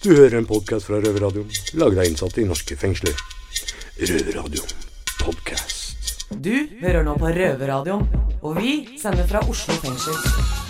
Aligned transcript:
Du 0.00 0.14
hører 0.14 0.38
en 0.38 0.46
podkast 0.48 0.86
fra 0.88 0.96
Røverradioen, 0.96 1.50
laget 1.76 1.98
av 2.00 2.06
innsatte 2.08 2.40
i 2.40 2.46
norske 2.48 2.72
fengsler. 2.80 3.18
Røverradioen 4.00 4.70
podkast. 5.20 6.14
Du 6.40 6.54
hører 6.80 7.04
nå 7.04 7.18
på 7.20 7.28
Røverradioen, 7.36 8.06
og 8.40 8.56
vi 8.56 8.96
sender 8.96 9.28
fra 9.28 9.42
Oslo 9.44 9.76
fengsel. 9.82 10.16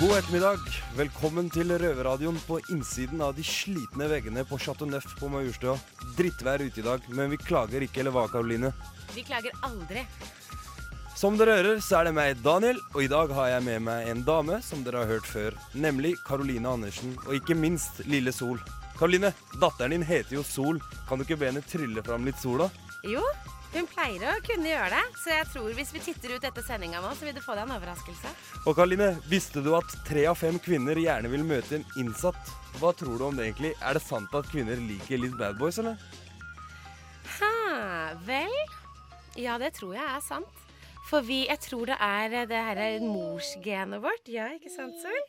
God 0.00 0.16
ettermiddag. 0.16 0.64
Velkommen 0.98 1.46
til 1.54 1.70
Røverradioen 1.70 2.40
på 2.42 2.58
innsiden 2.74 3.22
av 3.22 3.36
de 3.38 3.46
slitne 3.46 4.10
veggene 4.10 4.42
på 4.50 4.58
Chateau 4.58 4.90
Neuf 4.90 5.06
på 5.20 5.30
Majorstua. 5.30 5.76
Drittvær 6.18 6.66
ute 6.66 6.82
i 6.82 6.86
dag, 6.88 7.06
men 7.14 7.30
vi 7.30 7.38
klager 7.38 7.86
ikke, 7.86 8.02
eller 8.02 8.18
hva, 8.18 8.26
Karoline? 8.34 8.72
Vi 9.14 9.22
klager 9.30 9.54
aldri. 9.62 10.02
Som 11.14 11.38
dere 11.38 11.60
hører, 11.60 11.78
så 11.86 12.00
er 12.00 12.10
det 12.10 12.16
meg, 12.18 12.42
Daniel, 12.42 12.82
og 12.96 13.06
i 13.06 13.12
dag 13.14 13.30
har 13.38 13.54
jeg 13.54 13.68
med 13.70 13.86
meg 13.92 14.10
en 14.10 14.26
dame 14.26 14.58
som 14.66 14.82
dere 14.82 15.04
har 15.04 15.14
hørt 15.14 15.30
før, 15.30 15.62
nemlig 15.78 16.16
Karoline 16.26 16.74
Andersen, 16.74 17.14
og 17.28 17.38
ikke 17.38 17.54
minst 17.54 18.02
Lille 18.10 18.34
Sol. 18.34 18.58
Karoline, 19.00 19.32
datteren 19.56 19.94
din 19.94 20.02
heter 20.04 20.34
jo 20.36 20.42
Sol. 20.44 20.76
Kan 21.08 21.16
du 21.16 21.24
ikke 21.24 21.38
be 21.40 21.48
henne 21.48 21.62
trylle 21.64 22.02
fram 22.04 22.26
litt 22.28 22.36
sol, 22.36 22.60
da? 22.60 22.66
Jo, 23.08 23.22
hun 23.72 23.86
pleier 23.88 24.26
å 24.28 24.34
kunne 24.44 24.68
gjøre 24.68 24.90
det, 24.92 25.20
så 25.22 25.30
jeg 25.32 25.46
tror 25.54 25.70
hvis 25.78 25.92
vi 25.94 26.02
titter 26.04 26.34
ut 26.36 26.44
etter 26.44 26.66
sendinga 26.66 27.00
nå, 27.00 27.14
så 27.16 27.24
vil 27.24 27.32
du 27.32 27.40
få 27.40 27.56
deg 27.56 27.64
en 27.64 27.72
overraskelse. 27.78 28.34
Og 28.66 28.76
Karoline, 28.76 29.14
visste 29.30 29.64
du 29.64 29.70
at 29.78 29.96
tre 30.04 30.26
av 30.28 30.36
fem 30.36 30.60
kvinner 30.60 31.00
gjerne 31.00 31.32
vil 31.32 31.48
møte 31.48 31.78
en 31.78 31.88
innsatt? 32.02 32.52
Hva 32.76 32.92
tror 32.92 33.16
du 33.16 33.24
om 33.30 33.40
det 33.40 33.48
egentlig? 33.48 33.72
Er 33.80 33.96
det 33.96 34.04
sant 34.04 34.36
at 34.36 34.52
kvinner 34.52 34.84
liker 34.84 35.24
litt 35.24 35.40
bad 35.40 35.56
boys, 35.56 35.80
eller? 35.80 35.96
Ha, 37.38 37.52
vel 38.28 38.52
Ja, 39.40 39.56
det 39.62 39.78
tror 39.80 39.96
jeg 39.96 40.04
er 40.04 40.20
sant. 40.28 40.64
For 41.08 41.24
vi 41.24 41.46
Jeg 41.48 41.64
tror 41.64 41.88
det 41.88 41.96
er 42.04 42.50
det 42.52 42.64
her 42.68 43.00
morsgenet 43.00 44.04
vårt, 44.04 44.28
ja, 44.28 44.52
ikke 44.60 44.76
sant, 44.76 45.00
Sol? 45.00 45.22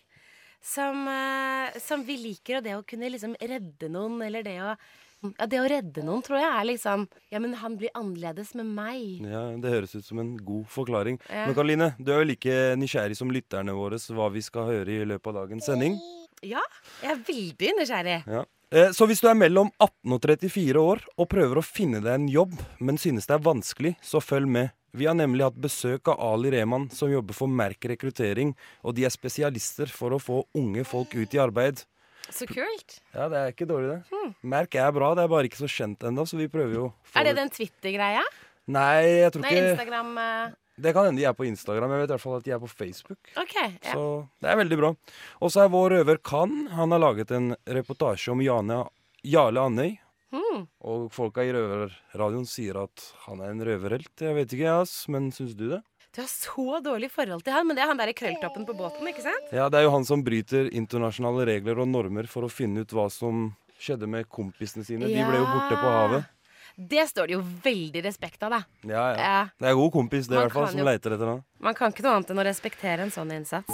Som, 0.62 1.08
eh, 1.10 1.80
som 1.82 2.04
vi 2.06 2.18
liker, 2.22 2.60
og 2.60 2.66
det 2.68 2.76
å 2.78 2.84
kunne 2.86 3.10
liksom 3.10 3.34
redde 3.42 3.90
noen, 3.90 4.20
eller 4.26 4.46
det 4.46 4.60
å 4.62 4.76
ja, 5.22 5.46
Det 5.46 5.60
å 5.62 5.68
redde 5.70 6.02
noen 6.02 6.24
tror 6.26 6.40
jeg 6.40 6.50
er 6.50 6.66
liksom 6.66 7.04
Ja, 7.30 7.40
men 7.42 7.54
han 7.62 7.76
blir 7.78 7.92
annerledes 7.94 8.56
med 8.58 8.66
meg. 8.66 9.22
Ja, 9.22 9.44
Det 9.62 9.73
høres 9.73 9.94
ut 9.95 10.06
som 10.06 10.22
en 10.22 10.36
god 10.38 10.66
forklaring. 10.70 11.20
Ja. 11.30 11.45
Men 11.45 11.58
Karoline, 11.58 11.92
du 12.00 12.12
er 12.12 12.23
jo 12.23 12.30
like 12.31 12.56
nysgjerrig 12.81 13.18
som 13.18 13.30
lytterne 13.34 13.76
våre 13.78 14.00
hva 14.02 14.31
vi 14.34 14.42
skal 14.42 14.70
høre 14.70 14.90
i 14.90 15.06
løpet 15.06 15.30
av 15.30 15.44
dagens 15.44 15.70
sending. 15.70 16.00
Ja, 16.42 16.64
jeg 17.03 17.12
er 17.14 17.22
veldig 17.28 17.73
nysgjerrig. 17.78 18.18
Ja. 18.25 18.46
Eh, 18.72 18.91
Så 18.95 19.05
hvis 19.09 19.19
du 19.22 19.27
er 19.27 19.36
mellom 19.36 19.72
18 19.83 20.14
og 20.16 20.22
34 20.23 20.80
år 20.80 21.02
og 21.19 21.27
prøver 21.31 21.59
å 21.59 21.66
finne 21.66 22.00
deg 22.03 22.14
en 22.14 22.30
jobb, 22.31 22.53
men 22.80 23.00
synes 23.02 23.28
det 23.28 23.36
er 23.36 23.44
vanskelig, 23.44 23.95
så 24.03 24.22
følg 24.23 24.47
med. 24.47 24.72
Vi 24.95 25.08
har 25.08 25.16
nemlig 25.16 25.44
hatt 25.44 25.59
besøk 25.59 26.08
av 26.11 26.19
Ali 26.19 26.52
Rehman, 26.52 26.89
som 26.91 27.11
jobber 27.11 27.36
for 27.36 27.47
Merk 27.52 27.83
rekruttering, 27.88 28.53
og 28.83 28.95
de 28.95 29.05
er 29.08 29.13
spesialister 29.13 29.91
for 29.91 30.11
å 30.16 30.19
få 30.19 30.41
unge 30.55 30.83
folk 30.88 31.16
ut 31.16 31.36
i 31.36 31.39
arbeid. 31.39 31.83
Så 32.31 32.47
kult. 32.47 33.00
Ja, 33.16 33.28
det 33.31 33.39
er 33.39 33.52
ikke 33.52 33.67
dårlig, 33.67 33.97
det. 34.11 34.33
Merk 34.44 34.75
er 34.80 34.91
bra, 34.95 35.13
det 35.16 35.23
er 35.25 35.31
bare 35.31 35.47
ikke 35.50 35.63
så 35.63 35.67
kjent 35.72 36.03
ennå, 36.08 36.23
så 36.28 36.39
vi 36.39 36.47
prøver 36.52 36.75
jo 36.78 36.85
Er 37.16 37.28
det 37.28 37.35
den 37.39 37.52
Twitter-greia? 37.52 38.23
Nei, 38.72 39.03
jeg 39.25 39.31
tror 39.33 39.41
Nei, 39.44 39.52
ikke 39.52 39.72
Instagram 39.72 40.11
eh, 40.22 40.52
Det 40.82 40.94
kan 40.96 41.08
hende 41.08 41.22
de 41.22 41.28
er 41.30 41.36
på 41.38 41.48
Instagram. 41.48 41.94
Jeg 41.94 42.04
vet 42.04 42.12
i 42.12 42.16
hvert 42.16 42.26
fall 42.26 42.38
at 42.40 42.48
de 42.48 42.54
er 42.56 42.62
på 42.62 42.70
Facebook. 42.72 43.20
OK. 43.38 43.58
Ja. 43.58 43.94
Så 43.94 44.06
det 44.42 44.52
er 44.52 44.62
veldig 44.62 44.80
bra. 44.82 44.94
Og 45.42 45.54
så 45.54 45.66
er 45.66 45.74
vår 45.74 45.98
røver 45.98 46.22
Kan. 46.26 46.66
Han 46.74 46.96
har 46.96 47.04
laget 47.04 47.34
en 47.38 47.54
reportasje 47.66 48.34
om 48.34 48.42
Jane, 48.44 48.84
Jarle 49.28 49.68
Andøy. 49.70 49.94
Mm. 50.32 50.66
Og 50.88 51.08
folka 51.12 51.44
i 51.44 51.52
Røverradioen 51.52 52.48
sier 52.48 52.80
at 52.86 53.08
han 53.26 53.42
er 53.44 53.52
en 53.52 53.64
røverhelt. 53.68 54.14
Jeg 54.16 54.38
vet 54.38 54.54
ikke, 54.56 54.76
ass, 54.82 55.04
men 55.12 55.30
syns 55.36 55.58
du 55.59 55.68
det? 55.74 55.82
Du 56.12 56.20
har 56.20 56.28
så 56.28 56.80
dårlig 56.84 57.08
forhold 57.12 57.44
til 57.46 57.56
han, 57.56 57.68
men 57.68 57.78
det 57.78 57.86
er 57.86 57.92
han 57.92 58.00
derre 58.00 58.16
krølltoppen 58.16 58.66
på 58.68 58.76
båten, 58.76 59.08
ikke 59.08 59.24
sant? 59.24 59.52
Ja, 59.56 59.70
det 59.72 59.80
er 59.80 59.86
jo 59.86 59.94
han 59.94 60.08
som 60.08 60.24
bryter 60.26 60.68
internasjonale 60.68 61.46
regler 61.48 61.80
og 61.80 61.88
normer 61.88 62.28
for 62.32 62.48
å 62.48 62.52
finne 62.52 62.84
ut 62.84 62.96
hva 62.96 63.06
som 63.12 63.54
skjedde 63.82 64.09
med 64.12 64.28
kompisene 64.32 64.84
sine. 64.88 65.08
De 65.08 65.24
ble 65.24 65.40
jo 65.40 65.48
borte 65.48 65.78
på 65.80 65.94
havet. 65.96 66.28
Det 66.77 67.08
står 67.09 67.27
det 67.27 67.33
jo 67.36 67.41
veldig 67.64 68.03
respekt 68.05 68.44
av, 68.44 68.50
da. 68.52 68.61
Ja, 68.88 69.05
ja. 69.14 69.41
Eh, 69.44 69.47
Det 69.59 69.67
er 69.69 69.73
god 69.75 69.91
kompis, 69.94 70.27
det, 70.27 70.36
i 70.36 70.39
hvert 70.41 70.52
fall, 70.53 70.67
som 70.67 70.80
jo- 70.80 70.86
leiter 70.86 71.13
etter 71.16 71.25
noe. 71.25 71.44
Man 71.59 71.73
kan 71.73 71.91
ikke 71.91 72.03
noe 72.03 72.16
annet 72.16 72.29
enn 72.31 72.40
å 72.40 72.46
respektere 72.46 73.00
en 73.01 73.12
sånn 73.12 73.31
innsats. 73.31 73.69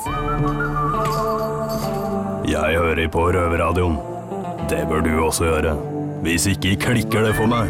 Jeg 2.48 2.78
hører 2.80 3.08
på 3.12 3.28
Røverradioen. 3.34 3.98
Det 4.70 4.86
bør 4.88 5.02
du 5.04 5.12
også 5.24 5.46
gjøre. 5.48 5.76
Hvis 6.24 6.48
ikke 6.48 6.76
klikker 6.82 7.24
det 7.24 7.36
for 7.36 7.48
meg. 7.48 7.70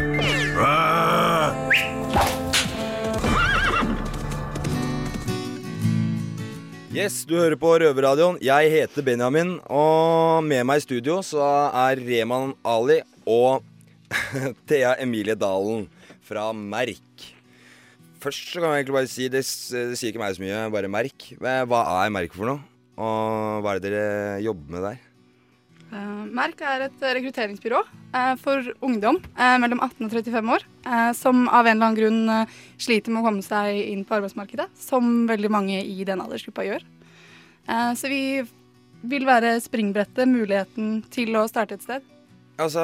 Yes, 6.92 7.20
du 7.28 7.36
hører 7.36 7.54
på 7.60 7.74
Røverradioen. 7.78 8.38
Jeg 8.42 8.70
heter 8.72 9.04
Benjamin, 9.06 9.58
og 9.70 10.42
med 10.46 10.64
meg 10.66 10.80
i 10.80 10.84
studio 10.86 11.18
så 11.26 11.42
er 11.68 12.00
Reman 12.00 12.54
Ali 12.66 13.00
og 13.28 13.62
Thea 14.68 14.94
Emilie 15.02 15.36
Dalen 15.38 15.86
fra 16.24 16.50
Merk. 16.52 17.26
Først 18.18 18.50
så 18.50 18.62
kan 18.62 18.72
jeg 18.72 18.82
egentlig 18.82 18.96
bare 18.96 19.10
si, 19.10 19.28
det, 19.30 19.44
det 19.44 19.98
sier 19.98 20.10
ikke 20.10 20.22
meg 20.22 20.34
så 20.36 20.42
mye, 20.42 20.64
bare 20.74 20.90
Merk. 20.90 21.30
Hva 21.38 21.60
er 22.02 22.14
Merk 22.14 22.34
for 22.34 22.50
noe? 22.50 22.64
Og 22.98 23.62
hva 23.62 23.76
er 23.76 23.78
det 23.82 23.92
dere 23.92 24.40
jobber 24.42 24.74
med 24.74 24.86
der? 24.88 25.04
Eh, 25.88 26.24
Merk 26.36 26.60
er 26.60 26.84
et 26.88 27.04
rekrutteringsbyrå 27.16 27.78
eh, 27.80 28.34
for 28.42 28.66
ungdom 28.84 29.20
eh, 29.38 29.54
mellom 29.62 29.80
18 29.80 30.04
og 30.04 30.16
35 30.18 30.52
år 30.56 30.66
som 31.16 31.46
av 31.52 31.66
en 31.66 31.76
eller 31.76 31.86
annen 31.86 31.98
grunn 31.98 32.46
sliter 32.80 33.12
med 33.12 33.20
å 33.20 33.26
komme 33.28 33.44
seg 33.44 33.76
inn 33.90 34.06
på 34.08 34.14
arbeidsmarkedet, 34.16 34.70
som 34.80 35.26
veldig 35.28 35.50
mange 35.52 35.82
i 35.84 36.04
den 36.08 36.22
aldersgruppa 36.24 36.64
gjør. 36.64 36.86
Så 37.92 38.08
vi 38.08 38.40
vil 39.04 39.26
være 39.28 39.58
springbrettet, 39.60 40.24
muligheten 40.32 41.02
til 41.12 41.36
å 41.36 41.44
starte 41.50 41.76
et 41.76 41.84
sted. 41.84 42.06
Altså, 42.58 42.82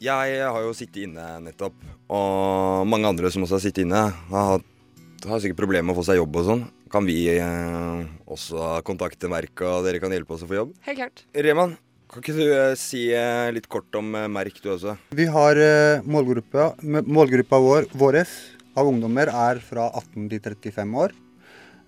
jeg 0.00 0.36
har 0.40 0.62
jo 0.64 0.70
sittet 0.76 1.02
inne 1.04 1.24
nettopp, 1.44 1.74
og 2.08 2.86
mange 2.88 3.10
andre 3.10 3.28
som 3.32 3.44
også 3.44 3.58
har 3.58 3.64
sittet 3.66 3.84
inne, 3.84 4.06
har, 4.30 4.62
har 5.28 5.42
sikkert 5.42 5.58
problemer 5.60 5.84
med 5.90 5.92
å 5.92 5.98
få 5.98 6.04
seg 6.08 6.16
jobb 6.16 6.38
og 6.40 6.46
sånn. 6.48 6.62
Kan 6.94 7.04
vi 7.04 7.18
eh, 7.34 8.04
også 8.30 8.78
kontakte 8.86 9.28
Merk, 9.28 9.60
og 9.66 9.84
dere 9.84 10.00
kan 10.00 10.14
hjelpe 10.14 10.36
oss 10.36 10.46
å 10.46 10.48
få 10.48 10.56
jobb? 10.62 10.72
Helt 10.86 11.00
klart. 11.02 11.24
Reman, 11.44 11.74
kan 12.08 12.24
ikke 12.24 12.36
du 12.38 12.44
eh, 12.46 12.72
si 12.80 13.02
eh, 13.12 13.50
litt 13.52 13.68
kort 13.68 14.00
om 14.00 14.14
eh, 14.16 14.30
Merk, 14.32 14.56
du 14.64 14.70
også? 14.78 14.96
Vi 15.18 15.28
har 15.34 15.60
eh, 15.60 16.00
målgruppa, 16.08 16.70
målgruppa 17.04 17.60
vår 17.66 17.90
våres 18.00 18.32
av 18.78 18.88
ungdommer 18.88 19.28
er 19.28 19.60
fra 19.62 19.90
18 19.90 20.30
til 20.32 20.40
35 20.40 20.96
år. 21.04 21.12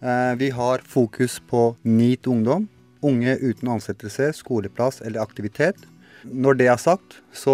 Eh, 0.04 0.32
Vi 0.44 0.52
har 0.60 0.84
fokus 0.84 1.40
på 1.48 1.70
NEAT 1.88 2.28
ungdom. 2.28 2.68
Unge 3.06 3.38
uten 3.40 3.72
ansettelse, 3.78 4.32
skoleplass 4.42 5.00
eller 5.06 5.22
aktivitet. 5.24 5.80
Når 6.26 6.56
det 6.58 6.66
er 6.70 6.80
sagt, 6.80 7.20
så 7.34 7.52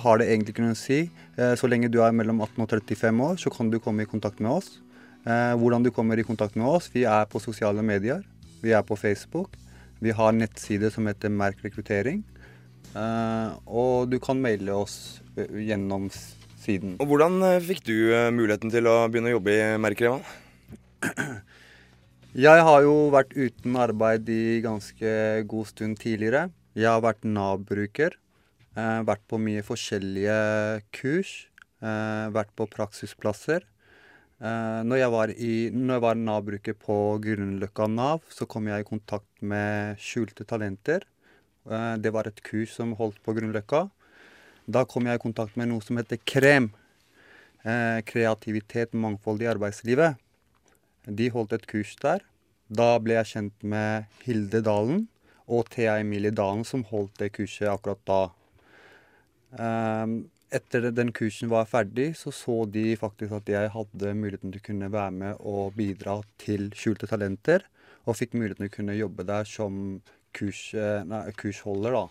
har 0.00 0.18
det 0.20 0.28
egentlig 0.30 0.54
ikke 0.54 0.64
noe 0.64 0.76
å 0.76 0.78
si. 0.78 1.10
Eh, 1.36 1.54
Så 1.58 1.68
lenge 1.68 1.90
du 1.92 2.00
er 2.00 2.14
mellom 2.16 2.40
18 2.40 2.62
og 2.64 2.70
35 2.70 3.20
år, 3.20 3.36
så 3.36 3.50
kan 3.52 3.70
du 3.70 3.78
komme 3.78 4.02
i 4.04 4.08
kontakt 4.08 4.40
med 4.40 4.50
oss. 4.50 4.78
Eh, 5.26 5.52
Hvordan 5.58 5.84
du 5.84 5.90
kommer 5.90 6.18
i 6.18 6.24
kontakt 6.24 6.56
med 6.56 6.66
oss? 6.66 6.88
Vi 6.92 7.04
er 7.04 7.26
på 7.26 7.40
sosiale 7.40 7.82
medier. 7.82 8.22
Vi 8.62 8.72
er 8.72 8.82
på 8.82 8.96
Facebook. 8.96 9.50
Vi 10.00 10.10
har 10.10 10.32
nettside 10.32 10.90
som 10.92 11.06
heter 11.06 11.28
Merk 11.28 11.60
rekruttering. 11.64 12.22
Eh, 12.94 13.50
og 13.66 14.08
du 14.10 14.18
kan 14.18 14.40
maile 14.40 14.72
oss 14.72 15.20
gjennom 15.36 16.08
siden. 16.62 16.96
Og 17.00 17.08
hvordan 17.08 17.60
fikk 17.60 17.84
du 17.84 17.96
muligheten 18.32 18.70
til 18.70 18.86
å 18.88 19.08
begynne 19.10 19.32
å 19.32 19.36
jobbe 19.38 19.52
i 19.52 19.76
Merk, 19.76 20.00
Reman? 20.00 20.24
Jeg 22.34 22.62
har 22.66 22.82
jo 22.82 23.10
vært 23.14 23.34
uten 23.36 23.76
arbeid 23.78 24.28
i 24.32 24.60
ganske 24.64 25.44
god 25.46 25.66
stund 25.70 25.98
tidligere. 26.00 26.48
Jeg 26.74 26.90
har 26.90 27.04
vært 27.04 27.22
Nav-bruker. 27.22 28.16
Eh, 28.74 29.00
vært 29.06 29.22
på 29.30 29.38
mye 29.38 29.62
forskjellige 29.62 30.38
kurs. 30.96 31.46
Eh, 31.78 32.26
vært 32.34 32.50
på 32.58 32.66
praksisplasser. 32.66 33.62
Eh, 34.42 34.80
når 34.82 34.98
jeg 34.98 35.12
var, 35.14 35.32
var 36.02 36.18
Nav-bruker 36.18 36.74
på 36.74 36.96
Grünerløkka 37.22 37.86
Nav, 37.86 38.26
så 38.26 38.48
kom 38.50 38.66
jeg 38.66 38.82
i 38.82 38.88
kontakt 38.88 39.30
med 39.38 40.02
skjulte 40.02 40.42
talenter. 40.42 41.06
Eh, 41.70 41.94
det 42.02 42.10
var 42.10 42.26
et 42.26 42.42
kurs 42.42 42.74
som 42.74 42.96
holdt 42.98 43.22
på 43.22 43.36
Grünerløkka. 43.38 43.86
Da 44.66 44.82
kom 44.84 45.06
jeg 45.06 45.14
i 45.14 45.22
kontakt 45.22 45.54
med 45.54 45.70
noe 45.70 45.86
som 45.86 46.02
heter 46.02 46.18
KREM. 46.26 46.72
Eh, 47.62 48.02
kreativitet, 48.02 48.98
mangfold 48.98 49.46
i 49.46 49.52
arbeidslivet. 49.54 50.18
De 51.06 51.30
holdt 51.30 51.54
et 51.54 51.70
kurs 51.70 51.94
der. 52.02 52.26
Da 52.66 52.96
ble 52.98 53.20
jeg 53.20 53.30
kjent 53.36 53.62
med 53.62 54.10
Hilde 54.26 54.58
Dalen 54.66 55.04
og 55.48 55.68
Thea 55.72 55.98
Emilie 56.00 56.32
Dalen, 56.32 56.64
som 56.64 56.84
holdt 56.88 57.18
det 57.20 57.32
kurset 57.36 57.68
akkurat 57.68 58.00
da. 58.08 58.20
Ehm, 59.60 60.16
etter 60.54 60.90
den 60.94 61.12
kursen 61.14 61.50
var 61.50 61.68
ferdig, 61.68 62.14
så 62.16 62.32
så 62.32 62.64
de 62.70 62.96
faktisk 62.96 63.32
at 63.32 63.48
jeg 63.50 63.72
hadde 63.74 64.14
muligheten 64.16 64.52
til 64.54 64.62
å 64.62 64.66
kunne 64.68 64.90
være 64.92 65.14
med 65.14 65.40
og 65.40 65.74
bidra 65.78 66.20
til 66.38 66.70
skjulte 66.78 67.08
talenter, 67.10 67.66
og 68.06 68.18
fikk 68.18 68.36
muligheten 68.38 68.66
til 68.66 68.72
å 68.72 68.76
kunne 68.76 68.98
jobbe 68.98 69.26
der 69.26 69.48
som 69.48 70.00
kurs, 70.34 70.74
eh, 70.74 71.02
nei, 71.04 71.30
kursholder, 71.38 71.92
da. 71.92 72.08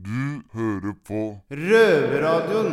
Du 0.00 0.42
hører 0.54 0.94
på 1.04 1.40
Røverradioen. 1.50 2.72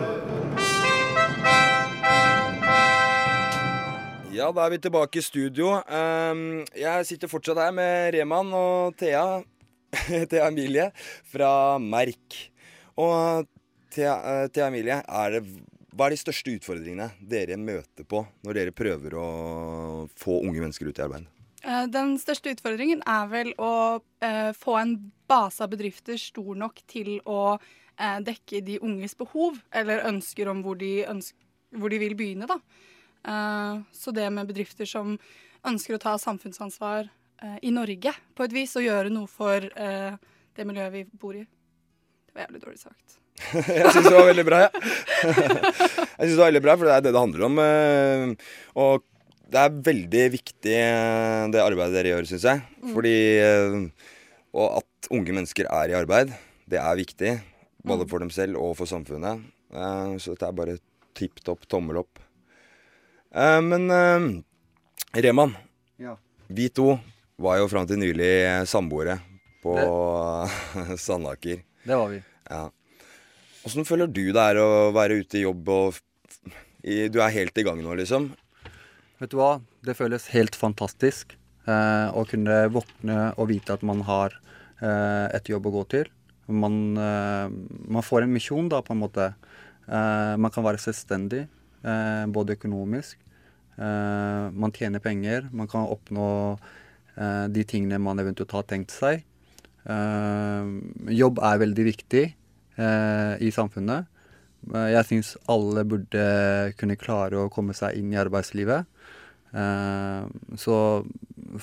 Ja, 4.31 4.51
da 4.53 4.67
er 4.67 4.69
vi 4.69 4.77
tilbake 4.77 5.17
i 5.17 5.25
studio. 5.25 5.81
Ehm, 5.89 6.63
jeg 6.77 7.05
sitter 7.09 7.27
fortsatt 7.27 7.57
her 7.57 7.71
med 7.73 8.13
Reman 8.13 8.53
og 8.53 8.95
Thea. 8.99 9.41
Thea 10.29 10.47
Emilie 10.47 10.89
fra 11.31 11.51
Merk. 11.81 12.37
Og 12.97 13.47
til, 13.93 14.09
til 14.53 14.65
Emilie, 14.65 14.99
det, 15.33 15.41
hva 15.97 16.07
er 16.07 16.13
de 16.13 16.19
største 16.21 16.53
utfordringene 16.53 17.09
dere 17.25 17.57
møter 17.57 18.05
på 18.05 18.21
når 18.45 18.59
dere 18.59 18.75
prøver 18.75 19.17
å 19.17 19.27
få 20.17 20.41
unge 20.43 20.61
mennesker 20.61 20.89
ut 20.89 20.99
i 20.99 21.05
arbeid? 21.05 21.25
Eh, 21.63 21.85
Den 21.93 22.17
største 22.21 22.53
utfordringen 22.53 23.01
er 23.07 23.31
vel 23.31 23.53
å 23.57 23.99
eh, 24.23 24.51
få 24.57 24.77
en 24.81 24.95
base 25.29 25.63
av 25.63 25.71
bedrifter 25.73 26.19
stor 26.21 26.53
nok 26.59 26.83
til 26.89 27.17
å 27.25 27.57
eh, 27.57 28.19
dekke 28.25 28.61
de 28.65 28.77
unges 28.83 29.17
behov, 29.17 29.57
eller 29.71 30.05
ønsker 30.09 30.51
om 30.51 30.61
hvor 30.65 30.77
de, 30.79 31.01
ønsker, 31.09 31.39
hvor 31.77 31.91
de 31.93 32.01
vil 32.03 32.15
begynne, 32.19 32.49
da. 32.49 32.59
Eh, 33.27 33.83
så 33.91 34.13
det 34.15 34.29
med 34.33 34.49
bedrifter 34.51 34.89
som 34.89 35.17
ønsker 35.67 35.97
å 35.97 36.03
ta 36.03 36.15
samfunnsansvar 36.21 37.09
eh, 37.43 37.57
i 37.63 37.71
Norge 37.71 38.13
på 38.35 38.43
et 38.47 38.53
vis, 38.55 38.75
og 38.79 38.83
gjøre 38.85 39.11
noe 39.13 39.27
for 39.31 39.57
eh, 39.75 40.15
det 40.57 40.65
miljøet 40.67 40.93
vi 40.93 41.03
bor 41.21 41.35
i. 41.37 41.43
Det 41.43 42.35
var 42.35 42.45
jævlig 42.47 42.61
dårlig 42.63 42.79
sagt. 42.81 43.17
jeg 43.53 43.91
syns 43.93 44.07
det 44.09 44.15
var 44.17 44.25
veldig 44.31 44.45
bra, 44.47 44.59
ja. 44.65 44.69
jeg 46.17 46.25
synes 46.25 46.33
det 46.33 46.41
var 46.41 46.49
veldig 46.49 46.63
bra, 46.65 46.73
for 46.77 46.89
det 46.89 46.95
er 46.95 47.03
det 47.05 47.13
det 47.13 47.21
handler 47.21 47.45
om. 47.47 47.59
eh, 47.61 48.51
Og 48.81 49.03
det 49.47 49.59
er 49.61 49.75
veldig 49.91 50.23
viktig 50.33 50.73
eh, 50.75 51.43
det 51.53 51.61
arbeidet 51.63 51.93
dere 51.99 52.15
gjør, 52.15 52.25
syns 52.31 52.47
jeg. 52.49 52.63
Mm. 52.81 52.93
Fordi 52.95 53.13
eh, 53.37 53.77
Og 54.57 54.79
at 54.81 55.09
unge 55.13 55.35
mennesker 55.37 55.69
er 55.69 55.93
i 55.93 55.97
arbeid, 55.99 56.33
det 56.67 56.81
er 56.81 56.97
viktig. 57.03 57.35
Både 57.87 58.03
Mm. 58.03 58.09
for 58.11 58.19
dem 58.19 58.29
selv 58.33 58.57
og 58.59 58.73
for 58.75 58.89
samfunnet. 58.89 59.43
Eh, 59.71 60.17
Så 60.19 60.33
dette 60.33 60.47
er 60.49 60.57
bare 60.57 60.77
tipp 61.15 61.37
topp, 61.45 61.63
tommel 61.71 62.01
opp. 62.01 62.19
Eh, 63.31 63.61
Men 63.61 63.85
eh, 63.91 65.21
Reman, 65.23 65.53
Ja. 66.01 66.17
vi 66.49 66.67
to 66.69 66.97
var 67.37 67.59
jo 67.61 67.67
fram 67.69 67.85
til 67.89 67.99
nylig 68.01 68.31
samboere 68.69 69.19
på 69.61 69.75
Sandaker. 71.05 71.61
Det 71.87 71.95
var 71.95 72.09
vi. 72.11 72.21
Ja. 72.49 72.65
Åssen 73.67 73.87
føler 73.87 74.09
du 74.09 74.29
det 74.31 74.43
er 74.53 74.59
å 74.61 74.91
være 74.95 75.19
ute 75.21 75.39
i 75.39 75.45
jobb 75.45 75.69
og 75.73 75.97
i, 76.87 77.07
Du 77.11 77.19
er 77.19 77.33
helt 77.33 77.57
i 77.59 77.65
gang 77.67 77.81
nå, 77.83 77.95
liksom? 77.99 78.29
Vet 79.19 79.33
du 79.33 79.39
hva? 79.39 79.57
Det 79.83 79.97
føles 79.97 80.29
helt 80.31 80.55
fantastisk 80.55 81.33
eh, 81.67 82.07
å 82.13 82.23
kunne 82.29 82.61
våkne 82.71 83.31
og 83.35 83.49
vite 83.51 83.75
at 83.75 83.83
man 83.87 84.03
har 84.07 84.35
eh, 84.79 85.27
et 85.35 85.49
jobb 85.51 85.67
å 85.67 85.73
gå 85.79 85.83
til. 85.91 86.11
Man, 86.47 86.95
eh, 87.01 87.49
man 87.91 88.05
får 88.05 88.23
en 88.23 88.33
misjon, 88.33 88.69
da, 88.71 88.79
på 88.85 88.93
en 88.95 89.01
måte. 89.01 89.31
Eh, 89.89 90.33
man 90.39 90.53
kan 90.53 90.63
være 90.67 90.79
selvstendig, 90.79 91.43
eh, 91.83 92.23
både 92.31 92.55
økonomisk. 92.55 93.17
Eh, 93.75 94.45
man 94.53 94.75
tjener 94.77 95.03
penger. 95.03 95.49
Man 95.51 95.67
kan 95.71 95.89
oppnå 95.89 96.29
de 97.49 97.63
tingene 97.65 97.97
man 97.99 98.19
eventuelt 98.21 98.51
har 98.53 98.63
tenkt 98.69 98.91
seg. 98.93 99.23
Eh, 99.87 100.67
jobb 101.15 101.39
er 101.41 101.61
veldig 101.63 101.85
viktig 101.87 102.23
eh, 102.77 103.33
i 103.41 103.49
samfunnet. 103.55 104.05
Eh, 104.73 104.89
Jeg 104.93 105.07
syns 105.09 105.31
alle 105.49 105.85
burde 105.87 106.25
kunne 106.77 106.97
klare 106.99 107.39
å 107.45 107.49
komme 107.53 107.73
seg 107.77 107.97
inn 107.97 108.11
i 108.13 108.19
arbeidslivet. 108.21 108.85
Eh, 109.55 110.27
Så 110.59 110.77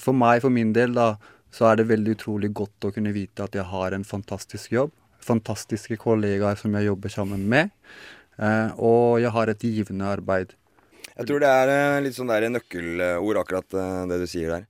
for 0.00 0.16
meg, 0.16 0.40
for 0.42 0.50
min 0.50 0.72
del, 0.72 0.94
da, 0.96 1.14
så 1.54 1.68
er 1.70 1.76
det 1.78 1.88
veldig 1.92 2.16
utrolig 2.16 2.50
godt 2.56 2.88
å 2.88 2.92
kunne 2.94 3.12
vite 3.14 3.44
at 3.44 3.54
jeg 3.54 3.68
har 3.70 3.94
en 3.94 4.04
fantastisk 4.08 4.72
jobb. 4.74 4.90
Fantastiske 5.24 5.96
kollegaer 6.00 6.56
som 6.60 6.74
jeg 6.74 6.88
jobber 6.88 7.12
sammen 7.12 7.46
med. 7.48 7.70
eh, 8.40 8.70
Og 8.78 9.20
jeg 9.20 9.30
har 9.30 9.48
et 9.48 9.60
givende 9.62 10.04
arbeid. 10.10 10.54
Jeg 11.14 11.26
tror 11.28 11.38
det 11.44 11.48
er 11.48 11.68
eh, 11.70 12.00
litt 12.02 12.16
sånn 12.16 12.26
der 12.32 12.48
nøkkelord, 12.50 13.36
akkurat 13.44 13.74
eh, 13.78 14.06
det 14.10 14.18
du 14.24 14.26
sier 14.26 14.50
der. 14.50 14.64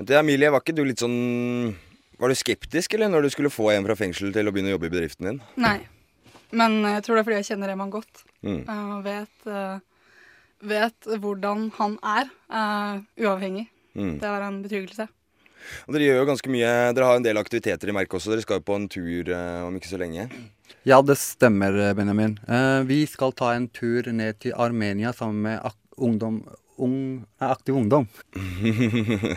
Men 0.00 0.08
til 0.08 0.16
Emilie, 0.16 0.48
var 0.48 0.62
ikke 0.64 0.72
du 0.72 0.80
litt 0.88 1.02
sånn 1.02 1.74
Var 2.20 2.32
du 2.32 2.38
skeptisk, 2.38 2.94
eller, 2.96 3.10
når 3.12 3.26
du 3.26 3.34
skulle 3.34 3.52
få 3.52 3.68
en 3.74 3.84
fra 3.84 3.98
fengsel 3.98 4.32
til 4.32 4.48
å 4.48 4.52
begynne 4.54 4.72
å 4.72 4.78
jobbe 4.78 4.88
i 4.88 4.92
bedriften 4.94 5.28
din? 5.28 5.40
Nei. 5.60 5.76
Men 6.56 6.78
jeg 6.88 7.02
tror 7.04 7.18
det 7.18 7.20
er 7.20 7.26
fordi 7.28 7.38
jeg 7.42 7.48
kjenner 7.52 7.72
Eman 7.74 7.92
godt. 7.92 8.22
Mm. 8.40 8.62
Uh, 8.64 8.94
vet, 9.04 9.44
uh, 9.44 10.16
vet 10.66 11.10
hvordan 11.22 11.68
han 11.76 11.98
er, 12.16 12.30
uh, 12.48 13.04
uavhengig. 13.20 13.66
Mm. 13.92 14.16
Det 14.22 14.30
er 14.30 14.46
en 14.46 14.58
betryggelse. 14.64 15.06
Og 15.84 15.92
dere 15.94 16.06
gjør 16.08 16.18
jo 16.22 16.28
ganske 16.30 16.50
mye 16.52 16.72
Dere 16.96 17.06
har 17.10 17.18
en 17.20 17.26
del 17.26 17.40
aktiviteter 17.40 17.92
i 17.92 17.94
merket 17.94 18.16
også. 18.16 18.32
Dere 18.32 18.46
skal 18.46 18.62
jo 18.62 18.66
på 18.70 18.80
en 18.80 18.88
tur 18.90 19.30
om 19.36 19.76
ikke 19.76 19.92
så 19.92 20.00
lenge. 20.00 20.26
Ja, 20.88 21.02
det 21.04 21.18
stemmer, 21.20 21.76
Benjamin. 21.94 22.38
Eh, 22.48 22.80
vi 22.88 23.02
skal 23.10 23.36
ta 23.36 23.52
en 23.52 23.68
tur 23.68 24.08
ned 24.16 24.40
til 24.40 24.56
Armenia 24.56 25.12
sammen 25.12 25.44
med 25.44 25.60
ak 25.60 25.76
ungdom, 26.00 26.40
ung, 26.80 27.26
Aktiv 27.40 27.76
Ungdom. 27.76 28.08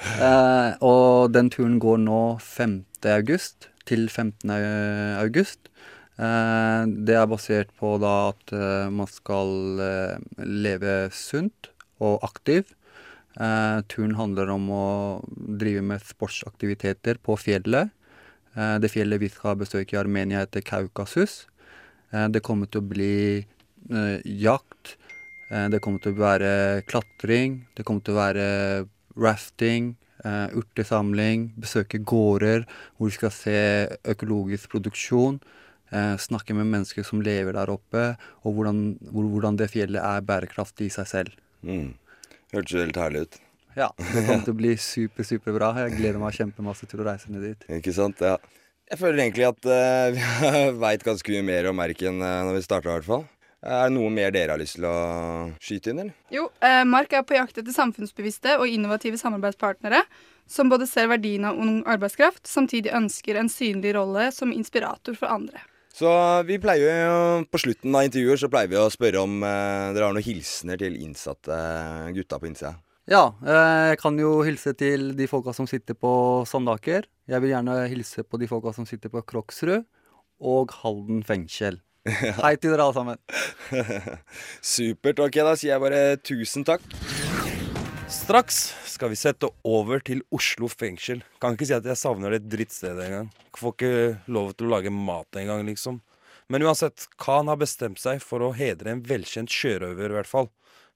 Eh, 0.00 0.70
og 0.80 1.32
den 1.34 1.50
turen 1.52 1.74
går 1.82 1.98
nå 2.00 2.38
5. 2.40 2.76
august 3.10 3.66
til 3.88 4.06
15. 4.08 4.48
august. 5.20 5.68
Eh, 6.20 6.82
det 7.06 7.16
er 7.16 7.28
basert 7.28 7.70
på 7.80 7.94
da 8.00 8.30
at 8.30 8.52
eh, 8.52 8.88
man 8.92 9.08
skal 9.10 9.80
eh, 9.84 10.44
leve 10.44 10.94
sunt 11.16 11.70
og 12.00 12.24
aktiv. 12.26 12.70
Eh, 13.36 13.78
turen 13.92 14.16
handler 14.18 14.52
om 14.52 14.68
å 14.72 14.88
drive 15.60 15.84
med 15.86 16.04
sportsaktiviteter 16.04 17.20
på 17.24 17.38
fjellet. 17.40 17.92
Eh, 18.56 18.76
det 18.82 18.92
fjellet 18.92 19.22
vi 19.22 19.32
skal 19.32 19.60
besøke 19.60 19.96
i 19.96 20.00
Armenia 20.00 20.44
heter 20.44 20.64
Kaukasus. 20.66 21.44
Det 22.10 22.40
kommer 22.42 22.66
til 22.66 22.82
å 22.82 22.88
bli 22.90 23.16
jakt. 24.42 24.96
Eh, 25.50 25.66
det 25.72 25.82
kommer 25.82 26.02
til 26.02 26.14
å 26.14 26.20
være 26.20 26.52
klatring. 26.88 27.64
Det 27.76 27.86
kommer 27.86 28.04
til 28.06 28.14
å 28.14 28.20
være 28.20 28.46
rafting, 29.20 29.96
eh, 30.24 30.48
urtesamling, 30.54 31.50
besøke 31.58 31.98
gårder 31.98 32.66
hvor 32.96 33.10
vi 33.10 33.16
skal 33.16 33.34
se 33.34 33.58
økologisk 34.04 34.70
produksjon. 34.70 35.40
Eh, 35.90 36.16
snakke 36.16 36.54
med 36.54 36.70
mennesker 36.70 37.02
som 37.02 37.20
lever 37.20 37.52
der 37.52 37.66
oppe, 37.66 38.16
og 38.44 38.54
hvordan, 38.54 38.98
hvor, 39.10 39.26
hvordan 39.26 39.56
det 39.58 39.72
fjellet 39.72 39.98
er 39.98 40.22
bærekraftig 40.22 40.86
i 40.86 40.94
seg 40.94 41.06
selv. 41.10 41.30
Mm. 41.66 41.96
Hørtes 42.54 42.76
jo 42.76 42.84
helt 42.84 42.96
herlig 42.96 43.24
ut. 43.26 43.40
Ja, 43.74 43.90
det 43.98 44.22
kommer 44.26 44.44
til 44.46 44.54
å 44.54 44.60
bli 44.62 44.76
super, 44.78 45.26
superbra. 45.26 45.72
Jeg 45.82 45.98
gleder 45.98 46.22
meg 46.22 46.38
kjempemasse 46.38 46.86
til 46.86 47.02
å 47.02 47.10
reise 47.10 47.30
ned 47.30 47.42
dit. 47.42 47.66
Ikke 47.80 47.94
sant? 47.94 48.22
Ja. 48.22 48.38
Jeg 48.90 48.98
føler 48.98 49.22
egentlig 49.22 49.46
at 49.46 49.66
uh, 49.66 50.14
vi 50.14 50.78
veit 50.82 51.04
ganske 51.06 51.34
mye 51.34 51.46
mer 51.46 51.68
om 51.70 51.76
Merken 51.78 52.22
uh, 52.22 52.40
når 52.46 52.58
vi 52.58 52.64
starta, 52.66 52.90
i 52.90 52.96
hvert 52.98 53.06
fall. 53.06 53.26
Er 53.60 53.90
det 53.90 53.92
noe 53.92 54.08
mer 54.08 54.32
dere 54.32 54.54
har 54.54 54.60
lyst 54.60 54.78
til 54.78 54.86
å 54.88 54.96
skyte 55.60 55.92
inn, 55.92 55.98
eller? 56.00 56.14
Jo, 56.32 56.46
eh, 56.64 56.80
Mark 56.88 57.12
er 57.12 57.26
på 57.28 57.36
jakt 57.36 57.58
etter 57.60 57.74
samfunnsbevisste 57.74 58.56
og 58.56 58.68
innovative 58.68 59.20
samarbeidspartnere 59.20 60.00
som 60.50 60.70
både 60.72 60.88
ser 60.88 61.10
verdien 61.10 61.44
av 61.46 61.58
ung 61.60 61.82
arbeidskraft, 61.84 62.46
samtidig 62.48 62.94
ønsker 62.96 63.36
en 63.38 63.50
synlig 63.52 63.92
rolle 63.94 64.30
som 64.34 64.54
inspirator 64.54 65.14
for 65.18 65.30
andre. 65.30 65.60
Så 65.94 66.08
vi 66.46 66.56
pleier 66.62 67.02
jo, 67.04 67.44
På 67.50 67.58
slutten 67.58 67.94
av 67.98 68.06
intervjuer 68.06 68.38
så 68.38 68.48
pleier 68.48 68.70
vi 68.70 68.78
å 68.78 68.90
spørre 68.92 69.24
om 69.26 69.42
eh, 69.42 69.90
dere 69.92 70.06
har 70.06 70.14
noen 70.14 70.24
hilsener 70.24 70.80
til 70.80 70.96
innsatte 71.02 71.58
gutta 72.16 72.38
på 72.40 72.48
innsida. 72.48 72.78
Ja, 73.10 73.34
eh, 73.42 73.90
jeg 73.90 74.00
kan 74.00 74.16
jo 74.20 74.38
hilse 74.46 74.72
til 74.78 75.10
de 75.18 75.26
folka 75.28 75.52
som 75.52 75.68
sitter 75.68 75.98
på 75.98 76.12
Sandaker. 76.48 77.08
Jeg 77.28 77.42
vil 77.42 77.52
gjerne 77.52 77.76
hilse 77.90 78.24
på 78.24 78.40
de 78.40 78.48
folka 78.48 78.72
som 78.72 78.86
sitter 78.88 79.12
på 79.12 79.24
Kroksrud 79.26 79.84
og 80.40 80.72
Halden 80.80 81.24
fengsel. 81.26 81.80
Hei 82.08 82.54
til 82.56 82.72
dere 82.72 82.86
alle 82.86 82.96
sammen. 82.96 83.18
Supert. 84.72 85.18
Ok, 85.20 85.36
da 85.44 85.52
sier 85.52 85.74
jeg 85.74 85.82
bare 85.82 86.04
tusen 86.24 86.64
takk. 86.64 86.84
Straks 88.10 88.60
skal 88.88 89.12
vi 89.12 89.18
sette 89.20 89.50
over 89.68 90.00
til 90.04 90.22
Oslo 90.32 90.70
fengsel. 90.72 91.20
Kan 91.42 91.58
ikke 91.58 91.68
si 91.68 91.76
at 91.76 91.84
jeg 91.84 92.00
savner 92.00 92.32
det 92.32 92.46
drittstedet 92.48 93.04
engang. 93.04 93.28
Får 93.58 93.74
ikke 93.76 93.92
lov 94.32 94.54
til 94.56 94.70
å 94.70 94.72
lage 94.72 94.94
mat 94.94 95.40
engang, 95.42 95.66
liksom. 95.68 96.00
Men 96.50 96.64
uansett, 96.64 97.04
Khan 97.20 97.52
har 97.52 97.60
bestemt 97.60 98.00
seg 98.00 98.24
for 98.24 98.42
å 98.42 98.54
hedre 98.56 98.94
en 98.94 99.04
velkjent 99.04 99.52
sjørøver, 99.52 100.08
i 100.08 100.18
hvert 100.18 100.30
fall. 100.30 100.48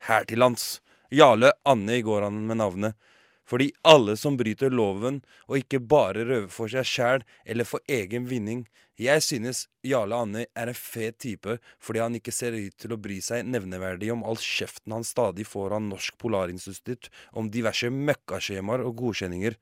Her 0.09 0.25
til 0.29 0.41
lands. 0.41 0.79
Jarle 1.15 1.53
i 1.93 2.01
går 2.03 2.25
han 2.27 2.41
med 2.49 2.63
navnet. 2.65 2.97
Fordi 3.45 3.71
alle 3.85 4.17
som 4.17 4.39
bryter 4.41 4.73
loven, 4.73 5.21
og 5.49 5.61
ikke 5.61 5.83
bare 5.85 6.25
røver 6.25 6.51
for 6.53 6.73
seg 6.73 6.89
sjæl 6.89 7.27
eller 7.45 7.69
for 7.69 7.85
egen 7.89 8.29
vinning. 8.31 8.65
Jeg 9.01 9.25
synes 9.27 9.65
Jarle 9.83 10.15
Andøy 10.23 10.45
er 10.47 10.71
en 10.71 10.77
fet 10.79 11.17
type 11.25 11.57
fordi 11.83 11.99
han 11.99 12.15
ikke 12.15 12.33
ser 12.35 12.55
ut 12.55 12.77
til 12.79 12.95
å 12.95 12.99
bry 13.03 13.17
seg 13.25 13.43
nevneverdig 13.51 14.13
om 14.15 14.23
all 14.23 14.39
kjeften 14.39 14.95
han 14.95 15.07
stadig 15.07 15.49
får 15.51 15.75
av 15.75 15.83
Norsk 15.89 16.15
Polarinstitutt 16.23 17.11
om 17.35 17.51
diverse 17.51 17.91
møkkaskjemaer 17.91 18.87
og 18.87 18.95
godkjenninger. 19.03 19.59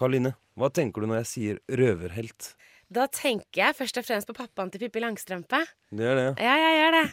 Karline, 0.00 0.32
hva 0.56 0.72
tenker 0.72 1.04
du 1.04 1.10
når 1.10 1.22
jeg 1.22 1.30
sier 1.34 1.60
røverhelt? 1.76 2.54
Da 2.90 3.04
tenker 3.12 3.66
jeg 3.66 3.76
først 3.78 4.00
og 4.00 4.06
fremst 4.08 4.30
på 4.30 4.34
pappaen 4.40 4.72
til 4.72 4.80
Pippi 4.82 5.04
Langstrømpe. 5.04 5.60
Det 5.92 6.08
er 6.08 6.16
det, 6.16 6.24
ja. 6.30 6.32
Ja, 6.48 6.56
jeg 6.64 6.80
gjør 6.80 6.96
det. 6.96 7.04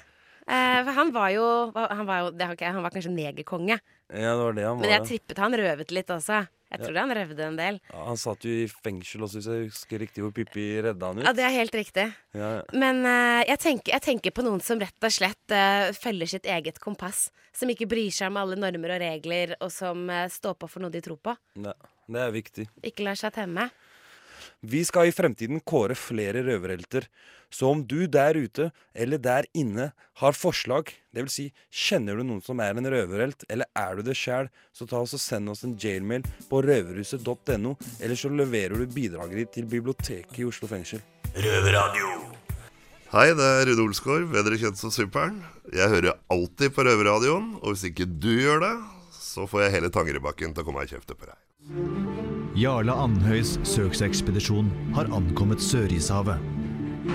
Eh, 0.48 0.82
for 0.88 0.96
han 0.96 1.10
var 1.12 1.32
jo 1.34 1.46
Han 1.76 2.06
var, 2.08 2.20
jo, 2.22 2.28
det 2.32 2.46
okay, 2.54 2.72
han 2.72 2.84
var 2.86 2.94
kanskje 2.96 3.12
negerkonge. 3.12 3.80
Ja, 4.08 4.32
det 4.32 4.44
var 4.44 4.54
det 4.56 4.64
han 4.64 4.78
var. 4.78 4.86
Men 4.86 4.94
jeg 4.96 5.08
trippet 5.10 5.42
han 5.44 5.58
røvet 5.60 5.92
litt 5.92 6.14
også. 6.14 6.46
Jeg 6.68 6.82
tror 6.84 6.98
han 7.00 7.14
røvde 7.16 7.44
en 7.46 7.58
del. 7.58 7.78
Ja, 7.94 8.02
Han 8.10 8.18
satt 8.20 8.44
jo 8.44 8.52
i 8.52 8.66
fengsel 8.68 9.24
også, 9.24 9.40
hvis 9.40 9.48
jeg 9.48 9.68
husker 9.70 10.02
riktig, 10.04 10.24
hvor 10.24 10.34
Pippi 10.36 10.66
redda 10.84 11.12
han 11.12 11.22
ut. 11.22 11.24
Ja, 11.24 11.34
det 11.36 11.46
er 11.48 11.54
helt 11.56 11.76
riktig. 11.80 12.08
Ja, 12.36 12.50
ja. 12.58 12.64
Men 12.76 13.00
uh, 13.08 13.40
jeg, 13.48 13.60
tenker, 13.64 13.94
jeg 13.96 14.04
tenker 14.04 14.36
på 14.36 14.44
noen 14.44 14.60
som 14.64 14.82
rett 14.84 15.08
og 15.08 15.16
slett 15.16 15.56
uh, 15.56 15.96
følger 15.96 16.34
sitt 16.36 16.50
eget 16.58 16.82
kompass. 16.84 17.30
Som 17.56 17.72
ikke 17.72 17.88
bryr 17.90 18.12
seg 18.14 18.34
om 18.34 18.42
alle 18.44 18.60
normer 18.60 18.98
og 18.98 19.04
regler, 19.06 19.56
og 19.64 19.72
som 19.74 20.04
uh, 20.12 20.26
står 20.32 20.60
på 20.60 20.70
for 20.74 20.84
noe 20.84 20.92
de 20.92 21.04
tror 21.08 21.22
på. 21.24 21.38
Ja, 21.64 21.76
det 22.12 22.26
er 22.26 22.36
viktig. 22.36 22.68
Ikke 22.84 23.08
lar 23.08 23.20
seg 23.20 23.36
temme. 23.40 23.70
Vi 24.62 24.84
skal 24.88 25.10
i 25.10 25.16
fremtiden 25.16 25.62
kåre 25.66 25.96
flere 25.98 26.44
røverhelter. 26.46 27.08
Så 27.50 27.70
om 27.72 27.84
du 27.88 28.08
der 28.12 28.36
ute 28.36 28.72
eller 28.94 29.22
der 29.24 29.48
inne 29.56 29.92
har 30.20 30.36
forslag, 30.36 30.92
dvs. 31.16 31.36
Si, 31.38 31.46
kjenner 31.72 32.18
du 32.18 32.26
noen 32.28 32.42
som 32.44 32.60
er 32.64 32.76
en 32.76 32.90
røverhelt, 32.92 33.46
eller 33.48 33.70
er 33.78 33.96
du 33.96 34.04
det 34.08 34.18
sjæl, 34.20 34.50
så 34.76 34.88
ta 34.90 35.00
oss 35.04 35.16
og 35.16 35.24
send 35.24 35.54
oss 35.54 35.64
en 35.64 35.78
jailmail 35.80 36.26
på 36.50 36.62
røverhuset.no, 36.66 37.76
eller 38.02 38.20
så 38.20 38.34
leverer 38.34 38.76
du 38.76 38.92
bidraget 38.92 39.40
ditt 39.44 39.56
til 39.60 39.70
biblioteket 39.72 40.42
i 40.42 40.48
Oslo 40.50 40.70
fengsel. 40.72 41.04
Røverradio. 41.38 42.12
Hei, 43.14 43.30
det 43.40 43.46
er 43.48 43.70
Rune 43.70 43.86
Olsgaard, 43.86 44.28
bedre 44.34 44.58
kjent 44.60 44.82
som 44.82 44.92
Superen. 44.92 45.40
Jeg 45.72 45.88
hører 45.94 46.18
alltid 46.34 46.76
på 46.76 46.84
Røverradioen, 46.84 47.54
og 47.62 47.72
hvis 47.72 47.88
ikke 47.88 48.10
du 48.10 48.34
gjør 48.36 48.66
det, 48.66 48.76
så 49.16 49.48
får 49.48 49.68
jeg 49.68 49.78
hele 49.78 49.94
Tangerudbakken 49.96 50.52
til 50.52 50.66
å 50.66 50.68
komme 50.68 50.84
og 50.84 50.92
kjefte 50.92 51.16
på 51.16 51.30
deg. 51.30 52.07
Jarle 52.58 52.90
Andhøys 52.90 53.52
søksekspedisjon 53.70 54.72
har 54.96 55.06
ankommet 55.14 55.62
Sørishavet. 55.62 56.40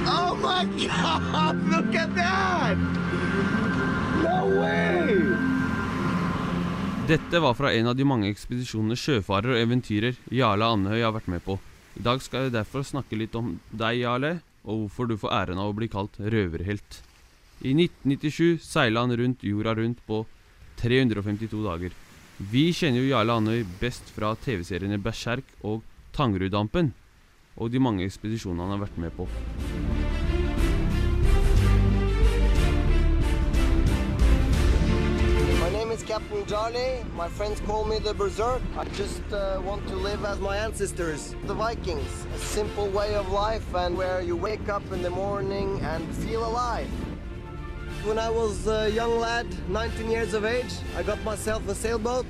Oh 0.07 0.37
my 0.39 0.61
god! 0.79 1.65
Look 1.67 1.97
at 1.99 2.13
that! 2.15 2.85
No 4.23 4.37
way! 4.61 5.17
Dette 7.11 7.41
var 7.43 7.57
fra 7.59 7.73
en 7.75 7.91
av 7.91 7.97
de 7.99 8.07
mange 8.07 8.31
ekspedisjonene 8.31 8.95
sjøfarer 8.95 9.57
og 9.57 9.65
eventyrer 9.65 10.21
Jarle 10.31 10.69
Andhøy 10.77 11.01
har 11.03 11.17
vært 11.19 11.33
med 11.35 11.43
på. 11.43 11.59
I 11.99 12.05
dag 12.07 12.23
skal 12.23 12.47
jeg 12.47 12.55
derfor 12.55 12.87
snakke 12.87 13.19
litt 13.19 13.35
om 13.35 13.57
deg, 13.75 13.99
Jarle, 14.05 14.37
og 14.63 14.85
hvorfor 14.85 15.11
du 15.11 15.17
får 15.19 15.35
æren 15.41 15.59
av 15.59 15.73
å 15.73 15.77
bli 15.81 15.91
kalt 15.91 16.23
røverhelt. 16.23 17.03
I 17.67 17.75
1997 17.75 18.63
seila 18.63 19.03
han 19.03 19.19
rundt 19.19 19.43
jorda 19.43 19.75
rundt 19.83 20.07
på 20.07 20.23
352 20.87 21.67
dager. 21.67 21.99
Vi 22.39 22.71
kjenner 22.73 23.03
jo 23.03 23.11
Jarle 23.13 23.37
Andøy 23.37 23.65
best 23.81 24.09
fra 24.17 24.33
TV-seriene 24.45 25.01
Berserk 25.03 25.45
og 25.61 25.83
Tangeruddampen, 26.17 26.93
og 27.57 27.73
de 27.73 27.83
mange 27.83 28.07
ekspedisjonene 28.09 28.65
han 28.65 28.77
har 28.77 28.87
vært 28.87 29.01
med 29.05 29.15
på. 29.17 29.29
Captain 36.13 36.47
Charlie. 36.47 37.03
My 37.17 37.29
friends 37.29 37.61
call 37.61 37.87
me 37.87 37.99
the 37.99 38.13
Berserk. 38.13 38.61
I 38.77 38.85
just 38.97 39.23
uh, 39.33 39.63
want 39.65 39.87
to 39.89 39.97
live 39.97 40.27
as 40.27 40.39
my 40.41 40.59
ancestors, 40.59 41.35
the 41.47 41.55
Vikings. 41.55 42.27
A 42.35 42.39
simple 42.39 42.89
way 42.89 43.15
of 43.15 43.33
life 43.33 43.75
and 43.75 43.97
where 43.97 44.21
you 44.21 44.37
wake 44.37 44.69
up 44.69 44.83
in 44.93 45.01
the 45.01 45.09
morning 45.09 45.81
and 45.81 46.07
feel 46.17 46.45
alive. 46.45 46.89
When 48.05 48.19
I 48.19 48.31
was 48.31 48.67
a 48.67 48.91
young 48.91 49.21
lad, 49.21 49.47
19 49.69 50.11
years 50.11 50.35
of 50.35 50.45
age, 50.45 50.75
I 50.99 51.05
got 51.05 51.23
myself 51.25 51.69
a 51.69 51.75
sailboat 51.75 52.27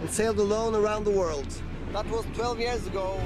and 0.00 0.10
sailed 0.10 0.40
alone 0.40 0.74
around 0.74 1.04
the 1.04 1.12
world. 1.12 1.46
That 1.92 2.10
was 2.10 2.24
12 2.34 2.58
years 2.58 2.86
ago. 2.88 3.20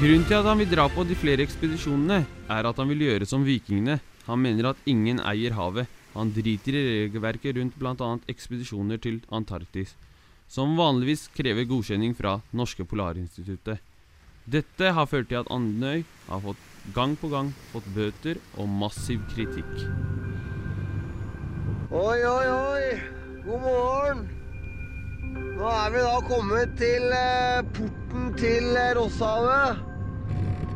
Grunnen 0.00 0.24
til 0.26 0.34
at 0.34 0.44
han 0.44 0.58
vil 0.58 0.70
dra 0.70 0.88
på 0.90 1.04
de 1.06 1.14
flere 1.14 1.44
ekspedisjonene, 1.46 2.24
er 2.50 2.66
at 2.66 2.76
han 2.82 2.90
vil 2.90 3.04
gjøre 3.06 3.28
som 3.30 3.46
vikingene. 3.46 4.00
Han 4.26 4.42
mener 4.42 4.72
at 4.72 4.82
ingen 4.84 5.22
eier 5.22 5.54
havet. 5.54 5.86
Han 6.16 6.34
driter 6.34 6.74
i 6.74 6.84
regelverket 6.88 7.54
rundt 7.60 7.78
bl.a. 7.78 8.10
ekspedisjoner 8.26 8.98
til 8.98 9.20
Antarktis, 9.30 9.94
som 10.50 10.74
vanligvis 10.74 11.28
krever 11.38 11.70
godkjenning 11.70 12.18
fra 12.18 12.40
Norske 12.50 12.82
Polarinstituttet. 12.82 13.78
Dette 14.42 14.90
har 14.90 15.06
ført 15.06 15.30
til 15.30 15.38
at 15.44 15.54
Andøy 15.54 16.02
har 16.26 16.42
fått 16.42 16.66
gang 16.98 17.14
på 17.20 17.30
gang 17.30 17.54
fått 17.70 17.86
bøter 17.94 18.42
og 18.58 18.66
massiv 18.66 19.22
kritikk. 19.30 19.86
Oi, 21.88 22.20
oi, 22.20 22.48
oi. 22.52 23.00
God 23.46 23.62
morgen. 23.64 24.18
Nå 25.56 25.68
er 25.72 25.92
vi 25.94 26.00
da 26.04 26.16
kommet 26.28 26.72
til 26.76 27.04
eh, 27.16 27.60
porten 27.78 28.26
til 28.36 28.74
eh, 28.76 28.90
Rosshavet. 28.98 29.78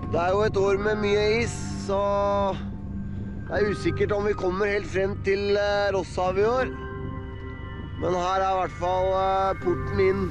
Det 0.08 0.22
er 0.22 0.30
jo 0.32 0.38
et 0.46 0.56
år 0.56 0.78
med 0.80 1.02
mye 1.02 1.24
is, 1.42 1.52
så 1.84 1.98
det 3.44 3.58
er 3.58 3.68
usikkert 3.68 4.14
om 4.16 4.24
vi 4.24 4.32
kommer 4.40 4.72
helt 4.72 4.88
frem 4.88 5.12
til 5.26 5.52
eh, 5.52 5.90
Rosshavet 5.92 6.40
i 6.40 6.46
år. 6.48 6.72
Men 8.00 8.16
her 8.16 8.40
er 8.46 8.46
i 8.46 8.60
hvert 8.62 8.78
fall 8.80 9.10
porten 9.66 10.00
inn 10.06 10.22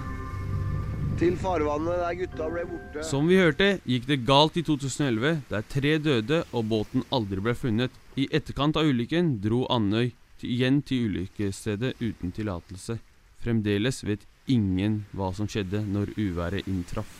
til 1.22 1.38
farvannet 1.38 2.02
der 2.02 2.18
gutta 2.24 2.48
ble 2.56 2.64
borte. 2.72 3.04
Som 3.06 3.30
vi 3.30 3.38
hørte, 3.38 3.76
gikk 3.86 4.10
det 4.10 4.24
galt 4.26 4.58
i 4.58 4.66
2011, 4.66 5.44
der 5.54 5.70
tre 5.76 5.94
døde 6.02 6.42
og 6.50 6.66
båten 6.74 7.06
aldri 7.14 7.38
ble 7.38 7.54
funnet. 7.54 8.02
I 8.18 8.26
etterkant 8.34 8.82
av 8.82 8.90
ulykken 8.90 9.36
dro 9.46 9.62
Andøy 9.70 10.10
igjen 10.48 10.82
til 10.86 11.10
ulykkesstedet 11.10 11.96
uten 12.02 12.34
tillatelse. 12.36 12.98
Fremdeles 13.42 14.04
vet 14.06 14.26
ingen 14.52 15.02
hva 15.18 15.32
som 15.36 15.50
skjedde 15.50 15.84
når 15.88 16.14
uværet 16.18 16.68
inntraff. 16.70 17.12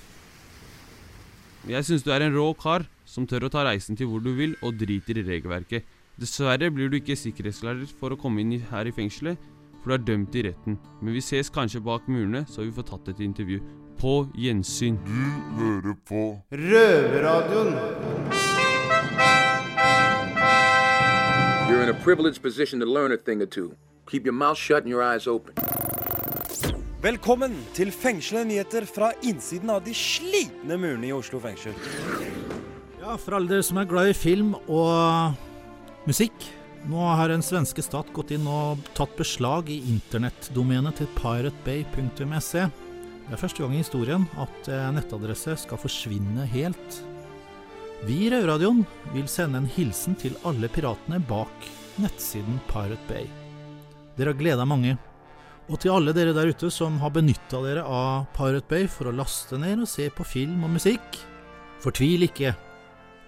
Jeg 1.70 1.86
syns 1.86 2.06
du 2.06 2.10
er 2.14 2.26
en 2.26 2.34
rå 2.34 2.48
kar 2.58 2.88
som 3.06 3.28
tør 3.30 3.46
å 3.46 3.52
ta 3.54 3.64
reisen 3.68 3.98
til 3.98 4.10
hvor 4.10 4.22
du 4.24 4.32
vil 4.38 4.56
og 4.66 4.80
driter 4.82 5.20
i 5.22 5.26
regelverket. 5.28 5.86
Dessverre 6.22 6.72
blir 6.74 6.90
du 6.90 6.98
ikke 6.98 7.18
sikkerhetslærer 7.18 7.90
for 8.00 8.14
å 8.14 8.20
komme 8.20 8.42
inn 8.42 8.56
her 8.72 8.90
i 8.90 8.94
fengselet, 8.96 9.38
for 9.82 9.92
du 9.92 9.98
er 9.98 10.06
dømt 10.06 10.38
i 10.38 10.46
retten. 10.50 10.78
Men 11.02 11.16
vi 11.16 11.24
ses 11.26 11.54
kanskje 11.54 11.84
bak 11.86 12.10
murene, 12.10 12.44
så 12.50 12.66
vi 12.66 12.74
får 12.74 12.90
tatt 12.92 13.14
et 13.14 13.24
intervju. 13.26 13.62
På 14.02 14.24
gjensyn. 14.34 14.98
Du 15.06 15.26
hører 15.60 15.98
på 16.10 16.24
Røverradioen. 16.50 17.76
You're 21.72 21.84
in 21.84 21.90
a 21.90 22.04
privileged 22.04 22.42
position 22.42 22.82
to 22.82 22.86
learn 22.86 23.14
a 23.14 23.18
thing 23.18 23.42
or 23.42 23.46
two. 23.46 23.78
Keep 24.10 24.26
your 24.26 24.34
mouth 24.34 24.58
shut 24.58 24.84
and 24.84 24.90
your 24.90 25.02
eyes 25.02 25.26
open. 25.26 25.56
Velkommen 27.02 27.54
til 27.74 27.94
fengslende 27.96 28.50
nyheter 28.50 28.84
fra 28.86 29.14
innsiden 29.24 29.72
av 29.72 29.80
de 29.86 29.94
slitne 29.96 30.76
murene 30.76 31.08
i 31.08 31.14
Oslo 31.16 31.40
fengsel. 31.40 31.72
Ja, 33.00 33.16
for 33.16 33.38
alle 33.38 33.48
dere 33.54 33.64
som 33.64 33.80
er 33.80 33.88
glad 33.88 34.12
i 34.12 34.18
film 34.18 34.52
og 34.66 35.40
musikk. 36.10 36.36
Nå 36.92 37.08
har 37.08 37.32
den 37.32 37.46
svenske 37.46 37.86
stat 37.88 38.12
gått 38.12 38.36
inn 38.36 38.52
og 38.52 38.84
tatt 38.98 39.16
beslag 39.16 39.72
i 39.72 39.80
internettdomenet 39.94 41.00
til 41.00 41.08
piratebay.se. 41.22 42.68
Det 42.68 43.32
er 43.32 43.44
første 43.46 43.64
gang 43.64 43.78
i 43.78 43.86
historien 43.86 44.28
at 44.44 44.74
nettadresse 44.98 45.56
skal 45.64 45.80
forsvinne 45.80 46.52
helt. 46.52 47.00
Vi 48.02 48.16
i 48.26 48.30
Røverradioen 48.34 48.82
vil 49.14 49.28
sende 49.30 49.60
en 49.62 49.68
hilsen 49.70 50.16
til 50.18 50.34
alle 50.48 50.66
piratene 50.74 51.20
bak 51.30 51.68
nettsiden 52.02 52.58
Pirate 52.72 53.04
Bay. 53.06 53.28
Dere 54.18 54.34
har 54.34 54.40
gleda 54.40 54.66
mange. 54.66 54.96
Og 55.70 55.78
til 55.84 55.94
alle 55.94 56.14
dere 56.18 56.34
der 56.34 56.50
ute 56.50 56.72
som 56.74 56.98
har 57.04 57.14
benytta 57.14 57.62
dere 57.62 57.84
av 57.86 58.26
Pirate 58.34 58.66
Bay 58.72 58.88
for 58.90 59.12
å 59.12 59.14
laste 59.14 59.60
ned 59.62 59.84
og 59.86 59.92
se 59.92 60.08
på 60.10 60.26
film 60.26 60.66
og 60.66 60.74
musikk, 60.80 61.20
fortvil 61.84 62.26
ikke. 62.26 62.56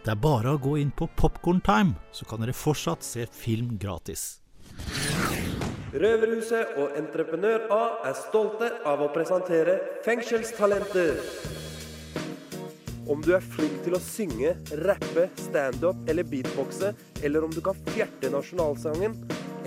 Det 0.03 0.11
er 0.11 0.19
bare 0.19 0.55
å 0.55 0.61
gå 0.61 0.79
inn 0.81 0.89
på 0.89 1.05
Popcorn 1.21 1.61
Time, 1.63 1.93
så 2.11 2.25
kan 2.25 2.41
dere 2.41 2.57
fortsatt 2.57 3.05
se 3.05 3.27
film 3.29 3.75
gratis. 3.77 4.41
Røverhuset 5.93 6.73
og 6.81 6.97
Entreprenør 6.97 7.69
A 7.69 7.83
er 8.09 8.17
stolte 8.17 8.71
av 8.89 9.05
å 9.05 9.11
presentere 9.13 9.77
Fengselstalenter. 10.01 11.21
Om 13.07 13.21
du 13.21 13.33
er 13.35 13.43
flink 13.43 13.81
til 13.83 13.97
å 13.97 13.99
synge, 13.99 14.53
rappe, 14.85 15.25
standup 15.43 16.07
eller 16.07 16.23
beatboxe, 16.27 16.93
eller 17.19 17.43
om 17.43 17.51
du 17.51 17.59
kan 17.63 17.75
fjerte 17.89 18.31
nasjonalsangen, 18.31 19.17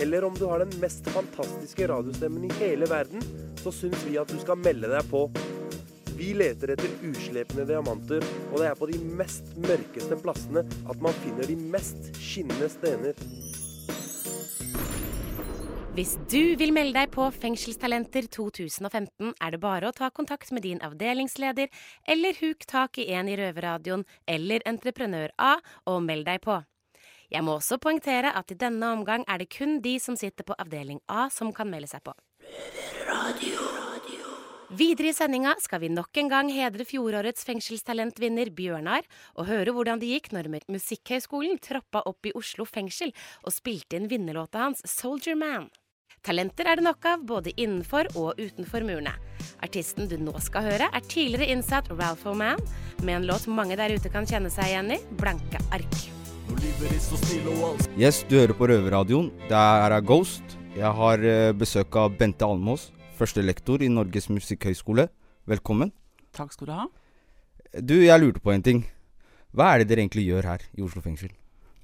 eller 0.01 0.25
om 0.25 0.33
du 0.37 0.47
har 0.49 0.63
den 0.63 0.73
mest 0.81 1.05
fantastiske 1.13 1.87
radiostemmen 1.89 2.47
i 2.47 2.53
hele 2.57 2.89
verden, 2.89 3.21
så 3.61 3.73
syns 3.73 4.01
vi 4.07 4.17
at 4.17 4.31
du 4.33 4.39
skal 4.41 4.57
melde 4.61 4.89
deg 4.89 5.05
på. 5.11 5.27
Vi 6.17 6.31
leter 6.33 6.73
etter 6.73 6.89
uslepne 7.05 7.67
diamanter, 7.69 8.25
og 8.49 8.57
det 8.57 8.71
er 8.71 8.79
på 8.79 8.89
de 8.89 8.97
mest 9.19 9.53
mørkeste 9.61 10.17
plassene 10.23 10.65
at 10.65 11.03
man 11.03 11.13
finner 11.21 11.45
de 11.45 11.59
mest 11.77 12.09
skinnende 12.17 12.71
stener. 12.73 13.13
Hvis 15.97 16.11
du 16.29 16.53
vil 16.59 16.69
melde 16.75 16.93
deg 16.93 17.09
på 17.09 17.23
Fengselstalenter 17.33 18.27
2015, 18.29 19.31
er 19.33 19.49
det 19.49 19.59
bare 19.63 19.89
å 19.89 19.95
ta 19.97 20.11
kontakt 20.13 20.51
med 20.53 20.61
din 20.61 20.77
avdelingsleder, 20.85 21.71
eller 22.05 22.37
huk 22.37 22.67
tak 22.69 22.99
i 23.01 23.07
en 23.17 23.25
i 23.25 23.37
Røverradioen 23.39 24.03
eller 24.29 24.61
Entreprenør 24.69 25.33
A 25.41 25.55
og 25.89 26.03
meld 26.05 26.27
deg 26.27 26.43
på. 26.43 26.59
Jeg 27.33 27.41
må 27.41 27.55
også 27.57 27.79
poengtere 27.81 28.29
at 28.29 28.53
i 28.53 28.59
denne 28.61 28.91
omgang 28.93 29.25
er 29.25 29.41
det 29.41 29.47
kun 29.55 29.79
de 29.81 29.95
som 29.97 30.13
sitter 30.13 30.45
på 30.45 30.59
avdeling 30.61 31.01
A 31.09 31.31
som 31.33 31.49
kan 31.49 31.71
melde 31.71 31.89
seg 31.89 32.05
på. 32.05 32.13
Videre 34.77 35.09
i 35.09 35.17
sendinga 35.17 35.55
skal 35.65 35.81
vi 35.81 35.89
nok 35.89 36.21
en 36.21 36.29
gang 36.29 36.53
hedre 36.53 36.85
fjorårets 36.85 37.41
fengselstalentvinner 37.49 38.53
Bjørnar, 38.53 39.09
og 39.33 39.49
høre 39.49 39.73
hvordan 39.73 39.97
det 40.05 40.13
gikk 40.13 40.29
når 40.37 40.53
Musikkhøgskolen 40.69 41.57
troppa 41.57 42.05
opp 42.05 42.29
i 42.29 42.37
Oslo 42.37 42.69
fengsel 42.69 43.17
og 43.41 43.57
spilte 43.57 43.97
inn 43.97 44.09
vinnerlåta 44.13 44.67
hans 44.67 44.85
Soldier 44.85 45.33
Man. 45.33 45.71
Talenter 46.25 46.67
er 46.67 46.79
det 46.79 46.85
nok 46.85 47.05
av, 47.07 47.23
både 47.27 47.53
innenfor 47.55 48.09
og 48.17 48.39
utenfor 48.39 48.83
murene. 48.87 49.13
Artisten 49.63 50.09
du 50.09 50.17
nå 50.21 50.33
skal 50.43 50.65
høre, 50.65 50.89
er 50.91 51.05
tidligere 51.09 51.49
innsatt 51.53 51.89
Ralph 51.93 52.27
O'Man, 52.29 52.61
med 53.03 53.19
en 53.21 53.27
låt 53.29 53.47
mange 53.47 53.77
der 53.79 53.93
ute 53.95 54.11
kan 54.13 54.27
kjenne 54.27 54.51
seg 54.53 54.71
igjen 54.73 54.93
i, 54.97 54.99
Blanke 55.19 55.61
ark. 55.75 55.97
Yes, 57.97 58.23
du 58.27 58.37
hører 58.39 58.55
på 58.55 58.69
Røverradioen. 58.71 59.31
Det 59.49 59.57
er 59.57 59.97
er 59.97 60.05
Ghost. 60.05 60.57
Jeg 60.77 60.91
har 60.99 61.23
eh, 61.25 61.53
besøk 61.57 61.95
av 61.97 62.13
Bente 62.19 62.45
Almås, 62.45 62.91
første 63.17 63.41
lektor 63.41 63.81
i 63.81 63.89
Norges 63.89 64.29
musikkhøgskole. 64.29 65.07
Velkommen. 65.49 65.91
Takk 66.37 66.53
skal 66.53 66.69
du 66.69 66.75
ha. 66.75 66.85
Du, 67.81 67.97
jeg 68.03 68.21
lurte 68.21 68.43
på 68.43 68.53
en 68.53 68.63
ting. 68.63 68.85
Hva 69.55 69.73
er 69.73 69.81
det 69.81 69.91
dere 69.91 70.05
egentlig 70.05 70.27
gjør 70.27 70.51
her 70.53 70.63
i 70.77 70.83
Oslo 70.85 71.01
fengsel? 71.01 71.31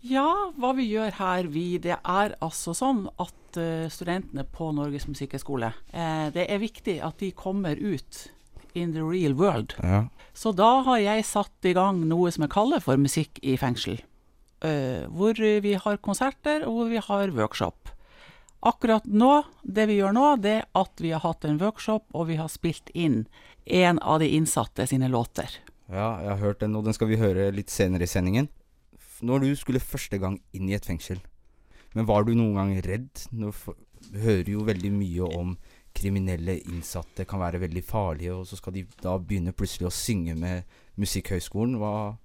Ja, 0.03 0.51
hva 0.59 0.73
vi 0.75 0.89
gjør 0.89 1.15
her, 1.15 1.47
vi, 1.47 1.77
det 1.79 1.95
er 1.95 2.35
altså 2.43 2.73
sånn 2.75 3.05
at 3.23 3.55
uh, 3.55 3.87
studentene 3.91 4.43
på 4.43 4.73
Norges 4.75 5.05
musikkhøgskole 5.07 5.69
eh, 5.95 6.25
Det 6.35 6.43
er 6.43 6.59
viktig 6.59 6.97
at 7.05 7.21
de 7.21 7.29
kommer 7.31 7.79
ut 7.79 8.25
in 8.75 8.91
the 8.91 9.03
real 9.05 9.35
world. 9.37 9.75
Ja. 9.79 10.07
Så 10.33 10.51
da 10.57 10.81
har 10.83 10.99
jeg 10.99 11.27
satt 11.29 11.69
i 11.69 11.75
gang 11.77 12.01
noe 12.09 12.31
som 12.33 12.43
jeg 12.43 12.51
kaller 12.51 12.81
for 12.83 12.99
Musikk 12.99 13.37
i 13.45 13.53
fengsel. 13.61 14.01
Uh, 14.65 15.05
hvor 15.13 15.37
vi 15.37 15.75
har 15.77 15.99
konserter, 16.03 16.65
og 16.67 16.79
hvor 16.79 16.89
vi 16.91 17.03
har 17.07 17.35
workshop. 17.37 17.93
Akkurat 18.65 19.05
nå, 19.05 19.43
det 19.63 19.85
vi 19.91 19.99
gjør 20.01 20.15
nå, 20.17 20.25
det 20.43 20.55
er 20.57 20.67
at 20.79 21.03
vi 21.03 21.13
har 21.13 21.23
hatt 21.23 21.45
en 21.47 21.61
workshop, 21.61 22.09
og 22.15 22.27
vi 22.31 22.39
har 22.39 22.51
spilt 22.51 22.91
inn 22.95 23.25
en 23.65 23.99
av 23.99 24.19
de 24.23 24.31
innsatte 24.35 24.87
sine 24.89 25.07
låter. 25.11 25.61
Ja, 25.91 26.17
jeg 26.23 26.31
har 26.33 26.43
hørt 26.43 26.63
den, 26.63 26.75
og 26.75 26.87
den 26.87 26.95
skal 26.95 27.11
vi 27.11 27.21
høre 27.21 27.51
litt 27.55 27.71
senere 27.71 28.07
i 28.07 28.11
sendingen. 28.11 28.49
Når 29.23 29.39
du 29.45 29.53
skulle 29.55 29.79
første 29.83 30.19
gang 30.19 30.37
inn 30.53 30.67
i 30.69 30.75
et 30.75 30.85
fengsel, 30.85 31.21
men 31.95 32.07
var 32.09 32.25
du 32.27 32.33
noen 32.35 32.55
gang 32.57 32.73
redd? 32.83 33.23
Nå 33.31 33.51
hører 34.19 34.49
jo 34.51 34.65
veldig 34.67 34.91
mye 34.91 35.27
om 35.37 35.55
kriminelle 35.95 36.55
innsatte 36.65 37.23
kan 37.29 37.39
være 37.39 37.61
veldig 37.61 37.83
farlige, 37.85 38.33
og 38.33 38.47
så 38.49 38.57
skal 38.57 38.73
de 38.73 38.81
da 39.03 39.13
begynne 39.21 39.53
plutselig 39.53 39.87
å 39.87 39.93
synge 39.93 40.33
med 40.35 40.63
Musikkhøgskolen. 40.99 41.77
Hva 41.79 42.17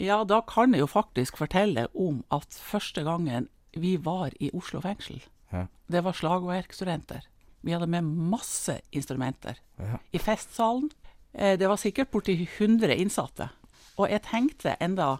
Ja, 0.00 0.22
da 0.24 0.40
kan 0.48 0.72
jeg 0.72 0.80
jo 0.80 0.88
faktisk 0.88 1.36
fortelle 1.36 1.86
om 1.94 2.22
at 2.32 2.48
første 2.56 3.04
gangen 3.04 3.48
vi 3.76 3.96
var 4.00 4.32
i 4.40 4.50
Oslo 4.56 4.80
fengsel, 4.80 5.20
Ja. 5.52 5.66
det 5.90 6.02
var 6.04 6.12
slagverkstudenter. 6.16 7.20
Vi 7.62 7.72
hadde 7.72 7.86
med 7.86 8.04
masse 8.04 8.80
instrumenter. 8.92 9.58
Ja. 9.78 9.98
I 10.12 10.18
festsalen. 10.18 10.90
Eh, 11.34 11.56
det 11.58 11.68
var 11.68 11.76
sikkert 11.76 12.10
borti 12.10 12.48
100 12.58 12.96
innsatte. 12.96 13.50
Og 13.98 14.08
jeg 14.08 14.22
tenkte 14.22 14.76
enda, 14.80 15.18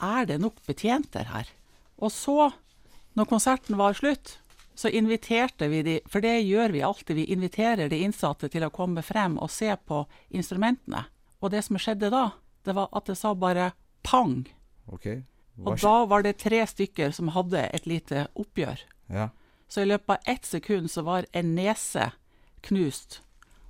er 0.00 0.28
det 0.28 0.40
nok 0.42 0.60
betjenter 0.66 1.30
her? 1.32 1.48
Og 1.98 2.12
så, 2.14 2.50
når 3.18 3.30
konserten 3.30 3.78
var 3.78 3.96
slutt, 3.98 4.38
så 4.78 4.90
inviterte 4.94 5.66
vi 5.68 5.82
de, 5.82 5.96
for 6.06 6.22
det 6.22 6.36
gjør 6.46 6.70
vi 6.74 6.84
alltid, 6.86 7.16
vi 7.18 7.30
inviterer 7.34 7.90
de 7.90 7.98
innsatte 8.06 8.50
til 8.52 8.62
å 8.62 8.70
komme 8.70 9.02
frem 9.02 9.34
og 9.42 9.50
se 9.50 9.72
på 9.74 10.04
instrumentene. 10.30 11.08
Og 11.42 11.50
det 11.50 11.64
som 11.66 11.78
skjedde 11.80 12.12
da, 12.14 12.28
det 12.62 12.76
var 12.78 12.92
at 12.94 13.10
det 13.10 13.18
sa 13.18 13.34
bare 13.34 13.72
pang. 14.06 14.44
Okay. 14.86 15.24
Og 15.66 15.80
da 15.82 16.04
var 16.06 16.22
det 16.22 16.38
tre 16.38 16.62
stykker 16.66 17.10
som 17.14 17.32
hadde 17.34 17.64
et 17.74 17.90
lite 17.90 18.28
oppgjør. 18.38 18.84
Ja. 19.10 19.30
Så 19.68 19.82
i 19.82 19.88
løpet 19.90 20.14
av 20.14 20.30
ett 20.30 20.46
sekund 20.46 20.90
så 20.90 21.02
var 21.02 21.26
en 21.32 21.54
nese 21.56 22.12
knust, 22.64 23.20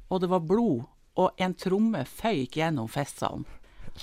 og 0.08 0.20
det 0.22 0.30
var 0.32 0.44
blod, 0.44 0.84
og 1.18 1.40
en 1.42 1.56
tromme 1.58 2.04
føyk 2.06 2.60
gjennom 2.60 2.88
festsalen. 2.92 3.46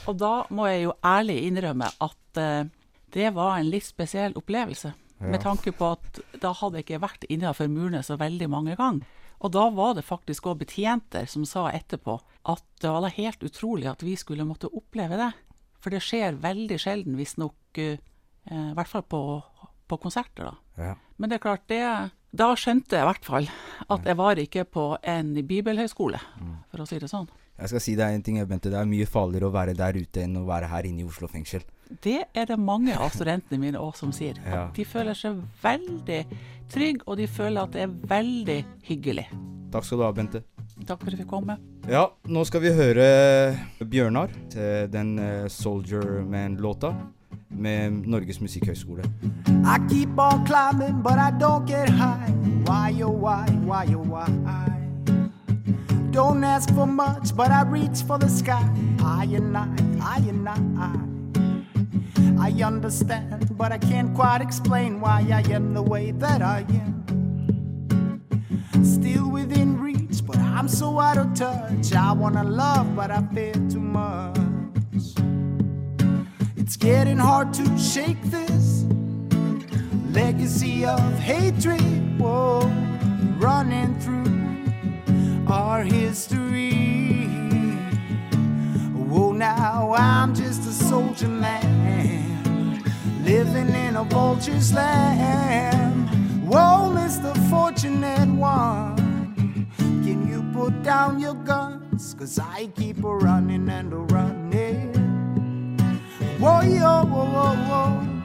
Og 0.10 0.18
da 0.20 0.34
må 0.54 0.68
jeg 0.70 0.86
jo 0.86 0.96
ærlig 1.06 1.40
innrømme 1.48 1.90
at 2.04 2.42
eh, 2.42 2.68
det 3.16 3.32
var 3.36 3.58
en 3.58 3.70
litt 3.72 3.88
spesiell 3.88 4.36
opplevelse. 4.36 4.94
Ja. 5.20 5.30
Med 5.32 5.42
tanke 5.46 5.72
på 5.72 5.94
at 5.96 6.20
da 6.42 6.52
hadde 6.52 6.82
jeg 6.82 6.88
ikke 6.88 7.04
vært 7.06 7.28
innenfor 7.32 7.70
murene 7.72 8.04
så 8.04 8.18
veldig 8.20 8.50
mange 8.52 8.76
ganger. 8.80 9.08
Og 9.44 9.52
da 9.52 9.68
var 9.76 9.96
det 9.98 10.06
faktisk 10.08 10.48
òg 10.50 10.62
betjenter 10.64 11.28
som 11.30 11.46
sa 11.48 11.68
etterpå 11.76 12.18
at 12.52 12.64
det 12.82 12.92
var 12.92 13.04
da 13.04 13.12
helt 13.14 13.44
utrolig 13.46 13.88
at 13.92 14.04
vi 14.04 14.16
skulle 14.20 14.48
måtte 14.48 14.72
oppleve 14.72 15.20
det. 15.20 15.32
For 15.84 15.94
det 15.94 16.02
skjer 16.04 16.40
veldig 16.42 16.78
sjelden, 16.82 17.18
visstnok, 17.20 17.78
uh, 17.78 17.98
i 18.50 18.76
hvert 18.78 18.90
fall 18.90 19.04
på, 19.06 19.22
på 19.86 20.00
konserter, 20.02 20.50
da. 20.50 20.56
Ja. 20.82 20.94
Men 21.20 21.32
det 21.32 21.38
er 21.38 21.44
klart, 21.46 21.68
det 21.72 21.82
Da 22.36 22.50
skjønte 22.60 22.98
jeg 22.98 23.06
i 23.06 23.08
hvert 23.08 23.28
fall 23.28 23.46
at 23.94 24.08
jeg 24.08 24.18
var 24.20 24.40
ikke 24.42 24.66
på 24.68 24.86
en 25.08 25.30
bibelhøyskole, 25.48 26.20
for 26.72 26.84
å 26.84 26.88
si 26.90 27.00
det 27.00 27.08
sånn. 27.12 27.30
Jeg 27.56 27.72
skal 27.72 27.82
si 27.84 27.94
deg 27.96 28.18
en 28.18 28.24
ting, 28.24 28.40
Bente. 28.50 28.72
Det 28.72 28.80
er 28.80 28.88
mye 28.90 29.08
farligere 29.08 29.48
å 29.48 29.54
være 29.56 29.76
der 29.78 29.96
ute 29.96 30.26
enn 30.26 30.36
å 30.42 30.44
være 30.48 30.68
her 30.68 30.88
inne 30.90 31.06
i 31.06 31.08
Oslo 31.08 31.30
fengsel. 31.32 31.64
Det 32.04 32.26
er 32.34 32.50
det 32.50 32.58
mange 32.60 32.96
av 32.98 33.14
studentene 33.14 33.62
mine 33.62 33.80
òg 33.80 33.96
som 33.96 34.12
sier. 34.16 34.40
Ja. 34.44 34.66
De 34.76 34.84
føler 34.84 35.16
seg 35.16 35.40
veldig 35.64 36.20
trygge, 36.74 37.06
og 37.06 37.22
de 37.22 37.30
føler 37.32 37.62
at 37.64 37.76
det 37.78 37.86
er 37.86 37.96
veldig 38.12 38.60
hyggelig. 38.90 39.28
Takk 39.72 39.88
skal 39.88 40.02
du 40.02 40.06
ha, 40.08 40.12
Bente. 40.16 40.44
Takk 40.84 41.00
for 41.00 41.08
at 41.08 41.16
jeg 41.16 41.24
fikk 41.24 41.32
komme. 41.32 41.56
Ja, 41.88 42.10
nå 42.28 42.44
skal 42.50 42.64
vi 42.66 42.76
høre 42.76 43.06
Bjørnar 43.80 44.34
til 44.52 44.90
den 44.92 45.16
eh, 45.22 45.48
Soldier 45.48 46.26
Man-låta 46.28 46.92
med 47.56 48.04
Norges 48.10 48.42
musikkhøgskole. 48.44 49.08
I 49.64 49.80
keep 49.88 50.20
on 50.20 50.44
climbing, 50.46 51.00
but 51.02 51.16
I 51.16 51.32
don't 51.40 51.66
get 51.66 51.88
high. 51.90 52.34
Why, 52.68 52.92
oh, 53.04 53.16
why, 53.16 53.46
why, 53.64 53.86
oh, 53.96 54.04
why? 54.04 54.85
Don't 56.16 56.46
ask 56.46 56.74
for 56.74 56.88
much, 56.88 57.36
but 57.36 57.52
I 57.52 57.64
reach 57.64 58.04
for 58.08 58.18
the 58.18 58.30
sky. 58.30 58.66
I 59.04 59.26
and 59.26 59.58
I, 59.58 59.68
I 60.02 60.18
and 60.20 60.48
I. 60.48 60.96
I 62.40 62.64
understand, 62.64 63.58
but 63.58 63.74
I 63.74 63.78
can't 63.78 64.16
quite 64.16 64.40
explain 64.40 65.02
why 65.02 65.28
I 65.30 65.42
am 65.52 65.74
the 65.74 65.82
way 65.82 66.12
that 66.12 66.42
I 66.42 66.66
am. 66.70 68.24
Still 68.82 69.30
within 69.30 69.78
reach, 69.78 70.26
but 70.26 70.38
I'm 70.38 70.70
so 70.70 71.02
out 71.02 71.18
of 71.18 71.34
touch. 71.34 71.92
I 71.92 72.14
wanna 72.14 72.46
love, 72.46 72.96
but 72.96 73.12
I 73.12 73.22
fear 73.34 73.52
too 73.70 73.82
much. 73.82 74.38
It's 76.56 76.78
getting 76.78 77.18
hard 77.18 77.54
to 77.56 77.78
shake 77.78 78.22
this 78.24 78.86
legacy 80.12 80.86
of 80.86 81.20
hatred, 81.20 82.18
whoa, 82.18 82.62
running 83.38 84.00
through 84.00 84.35
our 85.48 85.84
history. 85.84 87.28
Whoa, 88.94 89.32
now 89.32 89.94
I'm 89.98 90.34
just 90.34 90.62
a 90.68 90.72
soldier 90.72 91.28
man, 91.28 92.84
living 93.24 93.70
in 93.70 93.96
a 93.96 94.04
vulture's 94.04 94.74
land. 94.74 96.10
Whoa, 96.48 96.94
Mr. 96.94 97.34
Fortunate 97.50 98.30
One, 98.30 99.68
can 99.78 100.28
you 100.28 100.44
put 100.54 100.84
down 100.84 101.20
your 101.20 101.36
guns? 101.36 102.16
Cause 102.18 102.40
I 102.40 102.68
keep 102.76 103.04
a 103.04 103.16
running 103.16 103.70
and 103.70 103.94
a 103.94 103.98
running. 103.98 104.94
Whoa, 106.40 106.62
yo, 106.62 107.06
whoa, 107.06 107.26
whoa, 107.26 107.56
whoa 107.70 108.16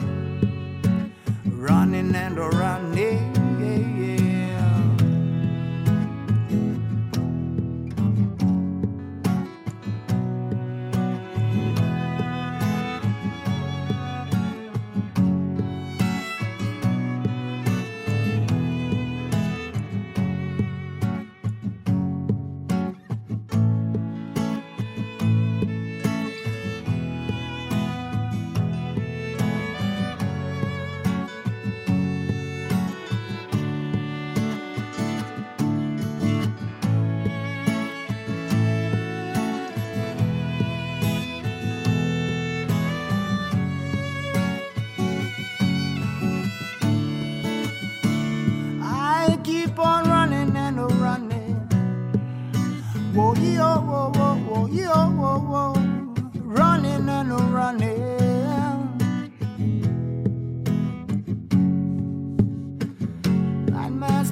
running 1.61 2.15
and 2.15 2.39
a 2.39 2.49
running. 2.49 4.30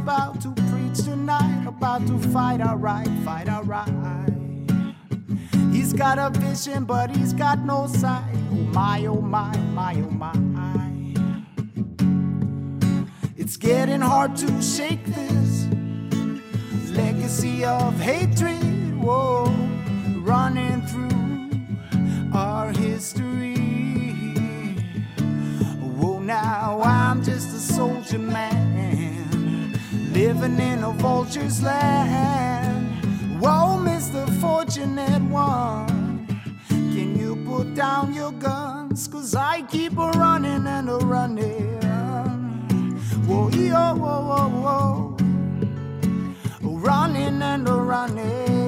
About 0.09 0.41
to 0.41 0.49
preach 0.71 1.05
tonight, 1.05 1.67
about 1.67 2.07
to 2.07 2.19
fight 2.31 2.63
our 2.63 2.79
right, 2.79 3.07
fight 3.27 3.47
our 3.47 3.63
right. 3.63 3.93
He's 5.71 5.93
got 5.93 6.19
a 6.19 6.31
vision, 6.31 6.87
but 6.87 7.15
he's 7.15 7.35
got 7.35 7.59
no 7.59 7.87
sight. 7.89 8.25
Oh 8.51 8.55
my, 8.73 9.05
oh 9.05 9.21
my, 9.21 9.55
my, 9.75 9.95
oh 9.97 10.11
my. 10.11 10.33
It's 13.37 13.59
getting 13.59 14.01
hard 14.01 14.35
to 14.37 14.63
shake 14.63 15.05
this 15.05 15.67
legacy 16.97 17.67
of 17.67 18.01
hatred, 18.01 18.97
whoa, 18.99 19.45
running 20.21 20.81
through 20.87 22.33
our 22.33 22.73
history. 22.73 23.57
Whoa, 25.99 26.19
now 26.21 26.81
I'm 26.83 27.23
just 27.23 27.49
a 27.49 27.61
soldier 27.61 28.19
man, 28.19 28.78
living 30.41 30.61
in 30.61 30.85
a 30.85 30.93
vulture's 30.93 31.63
land. 31.63 33.05
Whoa, 33.41 33.79
Mr. 33.79 34.29
Fortunate 34.41 35.23
One, 35.23 36.37
can 36.69 37.19
you 37.19 37.37
put 37.45 37.75
down 37.75 38.15
your 38.15 38.33
gun? 38.33 38.79
distance, 38.99 39.09
cause 39.09 39.35
I 39.35 39.63
keep 39.63 39.93
a 39.99 40.11
running 40.11 40.67
and 40.67 40.89
a 40.89 40.97
running. 40.97 41.81
Whoa, 43.27 43.49
yo, 43.51 43.95
whoa, 43.95 44.23
whoa, 44.29 44.49
whoa. 44.63 45.17
Running 46.63 47.43
and 47.43 47.69
a 47.69 47.73
running. 47.73 48.68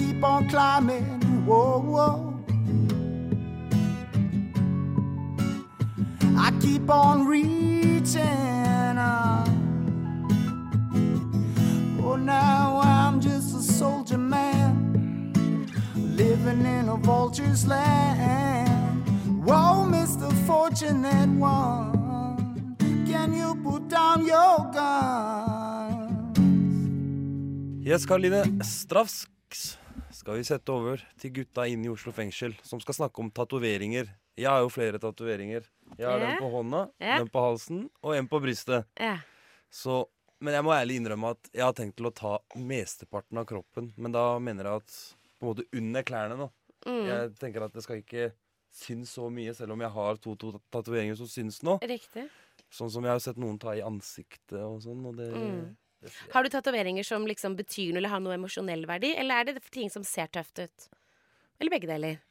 Keep 0.00 0.24
on 0.24 0.48
climbing. 0.48 1.04
Whoa, 1.46 1.78
whoa. 1.94 2.12
I 6.46 6.48
keep 6.60 6.88
on 6.88 7.26
reaching. 7.26 8.96
uh. 8.98 9.44
Oh, 12.02 12.16
now 12.16 12.80
I'm 12.82 13.20
just 13.20 13.54
a 13.54 13.62
soldier 13.62 14.18
man 14.18 15.66
living 16.16 16.64
in 16.64 16.88
a 16.88 16.96
vulture's 16.96 17.66
land. 17.66 19.06
Whoa, 19.46 19.86
Mr. 19.96 20.28
Fortunate 20.46 21.30
One, 21.38 22.76
can 23.06 23.32
you 23.34 23.54
put 23.62 23.88
down 23.88 24.26
your 24.26 24.56
gun? 24.72 26.32
Yes, 27.82 28.06
Karoline. 28.06 28.62
Strafs 28.64 29.26
skal 30.20 30.36
vi 30.36 30.44
sette 30.44 30.72
over 30.74 31.00
til 31.20 31.32
gutta 31.40 31.64
inne 31.70 31.88
i 31.88 31.92
Oslo 31.92 32.12
fengsel, 32.12 32.54
som 32.66 32.80
skal 32.82 32.96
snakke 32.98 33.22
om 33.22 33.30
tatoveringer. 33.32 34.10
Jeg 34.38 34.48
har 34.48 34.62
jo 34.62 34.70
flere 34.72 35.00
tatoveringer. 35.00 35.66
Jeg 35.96 36.06
har 36.06 36.20
yeah. 36.20 36.34
den 36.34 36.42
på 36.42 36.50
hånda, 36.52 36.82
yeah. 37.00 37.20
den 37.22 37.30
på 37.32 37.44
halsen 37.44 37.86
og 38.04 38.16
en 38.16 38.28
på 38.30 38.40
brystet. 38.42 38.88
Yeah. 39.00 39.22
Så, 39.72 40.02
men 40.44 40.56
jeg 40.56 40.66
må 40.66 40.74
ærlig 40.76 41.00
innrømme 41.00 41.32
at 41.36 41.50
jeg 41.54 41.64
har 41.64 41.74
tenkt 41.78 41.96
til 41.98 42.10
å 42.10 42.14
ta 42.14 42.36
mesteparten 42.58 43.40
av 43.40 43.48
kroppen. 43.48 43.90
Men 43.96 44.14
da 44.16 44.26
mener 44.42 44.68
jeg 44.68 44.84
at 44.84 45.00
på 45.40 45.46
en 45.46 45.52
måte 45.52 45.80
under 45.80 46.06
klærne, 46.06 46.38
da. 46.44 46.50
Mm. 46.86 47.02
Jeg 47.08 47.34
tenker 47.40 47.64
at 47.64 47.76
det 47.76 47.84
skal 47.84 48.00
ikke 48.00 48.30
synes 48.70 49.12
så 49.16 49.28
mye, 49.32 49.52
selv 49.56 49.74
om 49.74 49.84
jeg 49.84 49.94
har 49.96 50.20
to, 50.22 50.36
to 50.40 50.54
tatoveringer 50.72 51.16
som 51.18 51.28
syns 51.30 51.60
nå. 51.66 51.78
Riktig. 51.90 52.28
Sånn 52.70 52.92
som 52.92 53.06
jeg 53.06 53.16
har 53.16 53.22
sett 53.24 53.40
noen 53.40 53.58
ta 53.60 53.72
i 53.74 53.84
ansiktet 53.84 54.60
og 54.62 54.82
sånn. 54.84 55.00
Og 55.08 55.16
det, 55.18 55.30
Mm. 55.34 55.70
Har 56.32 56.44
du 56.46 56.50
tatoveringer 56.52 57.04
som 57.06 57.26
liksom 57.28 57.56
betyr 57.58 57.92
noe 57.92 58.00
eller 58.00 58.12
har 58.14 58.22
noe 58.24 58.36
emosjonell 58.38 58.86
verdi, 58.88 59.12
eller 59.20 59.40
er 59.42 59.50
det 59.50 59.60
ting 59.74 59.90
som 59.92 60.04
ser 60.06 60.30
tøft 60.32 60.62
ut? 60.62 60.88
Eller 61.60 61.72
begge 61.74 61.90
deler? 61.90 62.22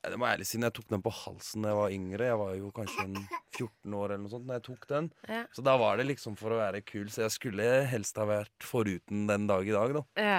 Det 0.00 0.16
må 0.16 0.24
jeg 0.28 0.38
ærlig 0.38 0.46
si, 0.48 0.58
jeg 0.62 0.72
tok 0.72 0.86
den 0.88 1.02
på 1.04 1.10
halsen 1.12 1.64
da 1.64 1.72
jeg 1.72 1.76
var 1.76 1.92
yngre 1.92 2.28
Jeg 2.30 2.36
var 2.40 2.52
jo 2.56 2.68
kanskje 2.72 3.02
en 3.04 3.16
14 3.58 3.96
år 3.98 4.04
eller 4.14 4.22
noe 4.22 4.32
sånt 4.32 4.46
når 4.48 4.56
jeg 4.60 4.64
tok 4.68 4.86
den. 4.88 5.08
Ja. 5.28 5.40
Så 5.52 5.64
da 5.66 5.74
var 5.80 5.98
det 6.00 6.06
liksom 6.08 6.36
for 6.40 6.54
å 6.54 6.60
være 6.60 6.80
kul, 6.86 7.10
så 7.12 7.26
jeg 7.26 7.34
skulle 7.34 7.66
helst 7.90 8.16
ha 8.20 8.24
vært 8.30 8.64
foruten 8.64 9.26
den 9.28 9.48
dag 9.50 9.68
i 9.68 9.74
dag, 9.76 9.96
da. 9.98 10.04
Ja. 10.16 10.38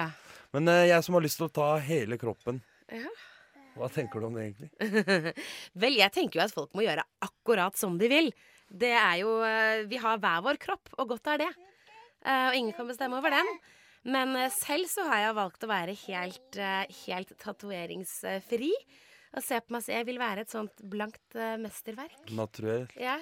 Men 0.56 0.70
eh, 0.72 0.88
jeg 0.90 1.06
som 1.06 1.14
har 1.18 1.22
lyst 1.26 1.38
til 1.38 1.46
å 1.46 1.54
ta 1.60 1.68
hele 1.84 2.18
kroppen, 2.18 2.58
Ja. 2.90 3.12
hva 3.76 3.88
tenker 3.92 4.20
du 4.20 4.26
om 4.30 4.34
det 4.38 4.48
egentlig? 4.48 4.72
Vel, 5.84 5.98
jeg 6.00 6.14
tenker 6.16 6.40
jo 6.40 6.46
at 6.48 6.56
folk 6.56 6.74
må 6.74 6.82
gjøre 6.86 7.06
akkurat 7.28 7.78
som 7.78 7.94
de 8.00 8.10
vil. 8.10 8.32
Det 8.72 8.90
er 8.96 9.20
jo 9.22 9.36
eh, 9.46 9.84
Vi 9.90 10.00
har 10.02 10.18
hver 10.18 10.42
vår 10.48 10.58
kropp, 10.64 10.90
og 10.98 11.12
godt 11.14 11.30
er 11.36 11.44
det. 11.44 11.52
Eh, 12.24 12.48
og 12.50 12.56
ingen 12.58 12.74
kan 12.76 12.86
bestemme 12.90 13.18
over 13.18 13.34
den. 13.34 13.48
Men 14.04 14.34
eh, 14.38 14.50
selv 14.54 14.88
så 14.90 15.04
har 15.10 15.24
jeg 15.26 15.38
valgt 15.38 15.64
å 15.66 15.70
være 15.70 15.94
helt, 16.06 16.58
eh, 16.58 16.84
helt 17.06 17.34
tatoveringsfri. 17.42 18.72
Og 19.32 19.40
se 19.42 19.58
på 19.64 19.72
meg 19.72 19.80
så 19.86 19.94
Jeg 19.96 20.06
vil 20.10 20.18
være 20.20 20.44
et 20.44 20.50
sånt 20.52 20.82
blankt 20.92 21.36
mesterverk. 21.62 22.18
Naturell. 22.36 22.86
Ja. 23.00 23.18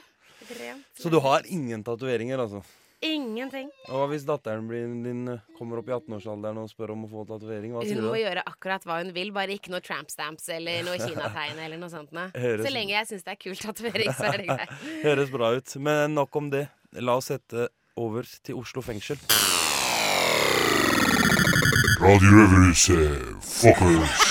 Rent. 0.58 0.86
Så 0.98 1.10
du 1.12 1.20
har 1.20 1.44
ingen 1.46 1.84
tatoveringer, 1.86 2.40
altså? 2.42 2.62
Ingenting. 3.00 3.70
Og 3.88 3.94
hva 3.96 4.06
hvis 4.10 4.24
datteren 4.28 4.66
din 5.04 5.22
kommer 5.56 5.80
opp 5.80 5.88
i 5.88 5.94
18-årsalderen 5.94 6.58
og 6.60 6.68
spør 6.68 6.92
om 6.92 7.06
å 7.06 7.08
få 7.08 7.22
tatovering? 7.28 7.72
Hva 7.72 7.84
sier 7.86 7.96
Hun 7.96 8.08
må 8.10 8.16
da? 8.16 8.20
gjøre 8.20 8.42
akkurat 8.50 8.84
hva 8.84 8.98
hun 9.00 9.12
vil, 9.16 9.30
bare 9.32 9.54
ikke 9.56 9.72
noe 9.72 9.80
tramp 9.84 10.10
stamps 10.12 10.50
eller 10.52 10.82
noe 10.84 10.98
kinategn 11.06 11.62
eller 11.64 11.80
noe 11.80 11.88
sånt. 11.92 12.10
Høres- 12.12 12.66
Så 12.66 12.72
lenge 12.74 12.92
jeg 12.92 13.08
syns 13.08 13.24
det 13.24 13.32
er 13.36 13.40
kul 13.40 13.56
tatovering, 13.56 14.12
så 14.18 14.28
er 14.34 14.42
det 14.42 14.48
greit. 14.50 14.74
Høres 15.06 15.32
bra 15.32 15.52
ut. 15.56 15.76
Men 15.80 16.14
nok 16.18 16.36
om 16.42 16.50
det. 16.52 16.66
La 17.00 17.14
oss 17.20 17.30
sette 17.30 17.68
over 17.96 18.26
til 18.44 18.58
Oslo 18.60 18.82
fengsel. 18.82 19.18
Radio 22.00 22.46
fuckers. 23.42 24.26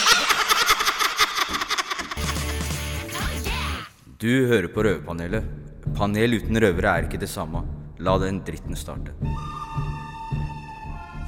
Du 4.19 4.47
hører 4.49 4.67
på 4.67 4.83
Røverpanelet. 4.83 5.45
Panel 5.95 6.37
uten 6.39 6.59
røvere 6.59 6.91
er 6.97 7.07
ikke 7.07 7.19
det 7.21 7.29
samme. 7.31 7.61
La 8.03 8.17
den 8.19 8.41
dritten 8.43 8.75
starte. 8.75 9.13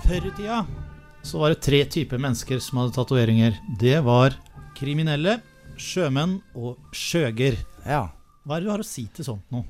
Før 0.04 0.28
i 0.28 0.32
tida 0.36 0.63
så 1.24 1.39
var 1.39 1.54
det 1.54 1.62
tre 1.63 1.84
typer 1.86 2.20
mennesker 2.20 2.60
som 2.63 2.82
hadde 2.82 2.96
tatoveringer. 2.98 3.56
Det 3.80 4.00
var 4.04 4.36
kriminelle, 4.78 5.38
sjømenn 5.78 6.39
og 6.58 6.80
skjøger. 6.96 7.60
Ja. 7.86 8.08
Hva 8.44 8.58
er 8.58 8.63
det 8.63 8.67
du 8.67 8.74
har 8.74 8.84
å 8.84 8.88
si 8.88 9.06
til 9.13 9.28
sånt 9.28 9.46
nå? 9.54 9.62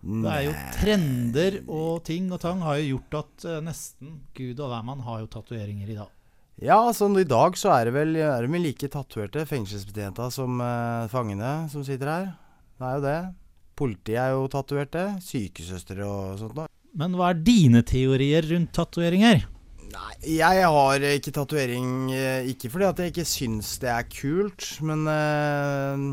Det 0.00 0.30
er 0.32 0.46
jo 0.46 0.54
trender 0.78 1.58
og 1.68 2.04
ting 2.08 2.30
og 2.32 2.40
tang 2.40 2.62
har 2.64 2.78
jo 2.80 2.96
gjort 2.96 3.18
at 3.20 3.44
eh, 3.50 3.60
nesten 3.64 4.16
gud 4.36 4.62
og 4.62 4.72
hvermann 4.72 5.04
har 5.04 5.20
jo 5.20 5.28
tatoveringer 5.34 5.92
i 5.92 5.98
dag. 5.98 6.08
Ja, 6.60 6.78
sånn 6.92 7.16
i 7.20 7.24
dag 7.28 7.56
så 7.56 7.70
er 7.72 7.88
det 7.88 7.94
vel, 7.94 8.16
er 8.20 8.44
det 8.44 8.60
like 8.60 8.88
tatoverte 8.92 9.46
fengselsbetjenta 9.48 10.30
som 10.32 10.60
eh, 10.64 11.06
fangene 11.12 11.52
som 11.72 11.84
sitter 11.84 12.12
her. 12.12 12.26
Det 12.80 12.88
er 12.88 12.96
jo 12.96 13.04
det. 13.04 13.20
Politiet 13.80 14.20
er 14.20 14.34
jo 14.34 14.48
tatoverte. 14.52 15.06
Sykesøstre 15.24 16.04
og 16.04 16.40
sånt 16.40 16.58
noe. 16.58 16.68
Men 16.96 17.14
hva 17.16 17.30
er 17.32 17.40
dine 17.46 17.84
teorier 17.86 18.44
rundt 18.50 18.72
tatoveringer? 18.76 19.46
Jeg 20.22 20.66
har 20.74 21.04
ikke 21.12 21.32
tatovering 21.34 22.12
eh, 22.14 22.50
ikke 22.52 22.70
fordi 22.72 22.88
at 22.88 23.00
jeg 23.00 23.12
ikke 23.14 23.28
syns 23.28 23.72
det 23.82 23.90
er 23.92 24.08
kult, 24.12 24.66
men 24.86 25.08
eh, 25.10 26.04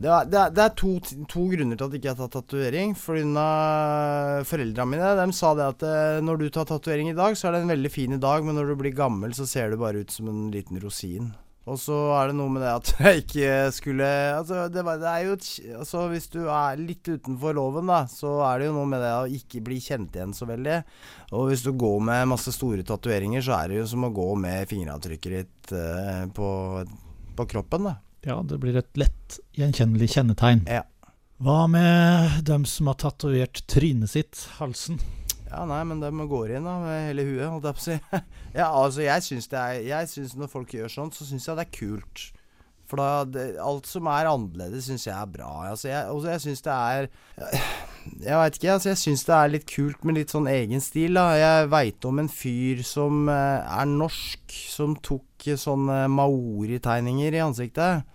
det 0.00 0.08
er, 0.08 0.24
det 0.26 0.38
er, 0.40 0.50
det 0.56 0.62
er 0.64 0.72
to, 0.78 0.94
to 1.30 1.42
grunner 1.52 1.76
til 1.76 1.84
at 1.84 1.92
jeg 1.92 2.00
ikke 2.00 2.14
har 2.14 2.20
tatt 2.22 2.34
tatovering. 2.38 2.94
Foreldrene 2.98 4.88
mine 4.88 5.12
de 5.18 5.26
sa 5.36 5.52
det 5.58 5.66
at 5.74 5.84
eh, 5.86 6.18
når 6.24 6.36
du 6.40 6.46
tar 6.48 6.66
tatovering 6.70 7.12
i 7.12 7.18
dag, 7.18 7.36
så 7.36 7.48
er 7.48 7.52
det 7.54 7.60
en 7.66 7.74
veldig 7.74 7.92
fin 7.92 8.16
dag, 8.22 8.38
men 8.46 8.56
når 8.58 8.66
du 8.72 8.76
blir 8.80 8.96
gammel, 8.96 9.30
så 9.36 9.44
ser 9.46 9.70
du 9.70 9.76
bare 9.82 10.02
ut 10.02 10.10
som 10.14 10.30
en 10.32 10.50
liten 10.54 10.80
rosin. 10.82 11.26
Og 11.70 11.76
så 11.78 11.94
er 12.16 12.32
det 12.32 12.36
noe 12.40 12.50
med 12.50 12.64
det 12.64 12.70
at 12.72 12.88
jeg 13.04 13.22
ikke 13.22 13.50
skulle 13.76 14.06
Altså, 14.34 14.64
det, 14.72 14.82
det 14.82 15.10
er 15.12 15.28
jo 15.28 15.36
altså 15.78 16.08
Hvis 16.10 16.26
du 16.32 16.40
er 16.50 16.80
litt 16.80 17.06
utenfor 17.06 17.54
loven, 17.54 17.86
da, 17.92 18.00
så 18.10 18.40
er 18.48 18.58
det 18.58 18.66
jo 18.70 18.76
noe 18.80 18.90
med 18.90 19.04
det 19.04 19.12
å 19.14 19.30
ikke 19.38 19.62
bli 19.68 19.78
kjent 19.82 20.16
igjen 20.18 20.34
så 20.34 20.48
veldig. 20.50 20.80
Og 21.38 21.52
hvis 21.52 21.62
du 21.62 21.70
går 21.78 22.02
med 22.08 22.30
masse 22.32 22.50
store 22.56 22.82
tatoveringer, 22.86 23.44
så 23.46 23.60
er 23.60 23.70
det 23.70 23.82
jo 23.82 23.90
som 23.94 24.08
å 24.08 24.14
gå 24.14 24.32
med 24.42 24.66
fingeravtrykket 24.72 25.36
ditt 25.36 25.76
eh, 25.78 26.24
på, 26.34 26.48
på 27.38 27.46
kroppen, 27.54 27.92
da. 27.92 28.00
Ja, 28.26 28.38
det 28.46 28.58
blir 28.62 28.76
et 28.78 28.90
lett 28.98 29.38
gjenkjennelig 29.58 30.12
kjennetegn. 30.14 30.66
Ja. 30.70 30.84
Hva 31.42 31.64
med 31.66 32.44
dem 32.46 32.62
som 32.70 32.86
har 32.92 33.00
tatovert 33.02 33.64
trynet 33.66 34.12
sitt, 34.12 34.44
halsen? 34.60 35.00
Ja, 35.52 35.64
nei, 35.68 35.80
men 35.84 35.98
de 36.00 36.10
går 36.30 36.54
inn 36.56 36.68
da, 36.68 36.76
med 36.80 37.08
hele 37.10 37.24
huet, 37.26 37.48
holdt 37.50 37.66
jeg 37.66 37.76
på 37.76 37.82
å 37.82 37.86
si. 37.88 37.96
ja, 38.60 38.68
altså, 38.68 39.02
jeg 39.04 39.26
syns 39.26 39.50
det 39.52 39.58
er 39.58 39.82
Jeg 39.88 40.08
syns 40.12 40.36
når 40.38 40.52
folk 40.52 40.70
gjør 40.76 40.92
sånt, 40.92 41.18
så 41.18 41.26
syns 41.28 41.48
jeg 41.48 41.58
det 41.58 41.66
er 41.66 41.74
kult. 41.74 42.22
For 42.88 43.00
da 43.00 43.24
det, 43.24 43.46
Alt 43.62 43.90
som 43.90 44.08
er 44.12 44.30
annerledes, 44.30 44.86
syns 44.86 45.08
jeg 45.08 45.16
er 45.16 45.34
bra. 45.34 45.50
Altså, 45.72 45.90
jeg, 45.90 46.06
også, 46.12 46.30
jeg 46.32 46.44
syns 46.46 46.64
det 46.68 46.76
er 46.76 47.10
Jeg 48.28 48.38
veit 48.38 48.56
ikke, 48.58 48.72
altså, 48.76 48.88
jeg 48.90 49.00
syns 49.02 49.26
det 49.28 49.34
er 49.36 49.52
litt 49.52 49.66
kult 49.70 50.06
med 50.06 50.16
litt 50.18 50.32
sånn 50.34 50.48
egen 50.50 50.82
stil, 50.82 51.18
da. 51.18 51.26
Jeg 51.38 51.68
veit 51.74 52.08
om 52.08 52.22
en 52.22 52.30
fyr 52.32 52.80
som 52.86 53.28
eh, 53.30 53.76
er 53.82 53.90
norsk, 53.90 54.56
som 54.72 54.96
tok 54.98 55.26
eh, 55.50 55.58
sånne 55.60 56.04
maori-tegninger 56.12 57.36
i 57.36 57.42
ansiktet. 57.44 58.06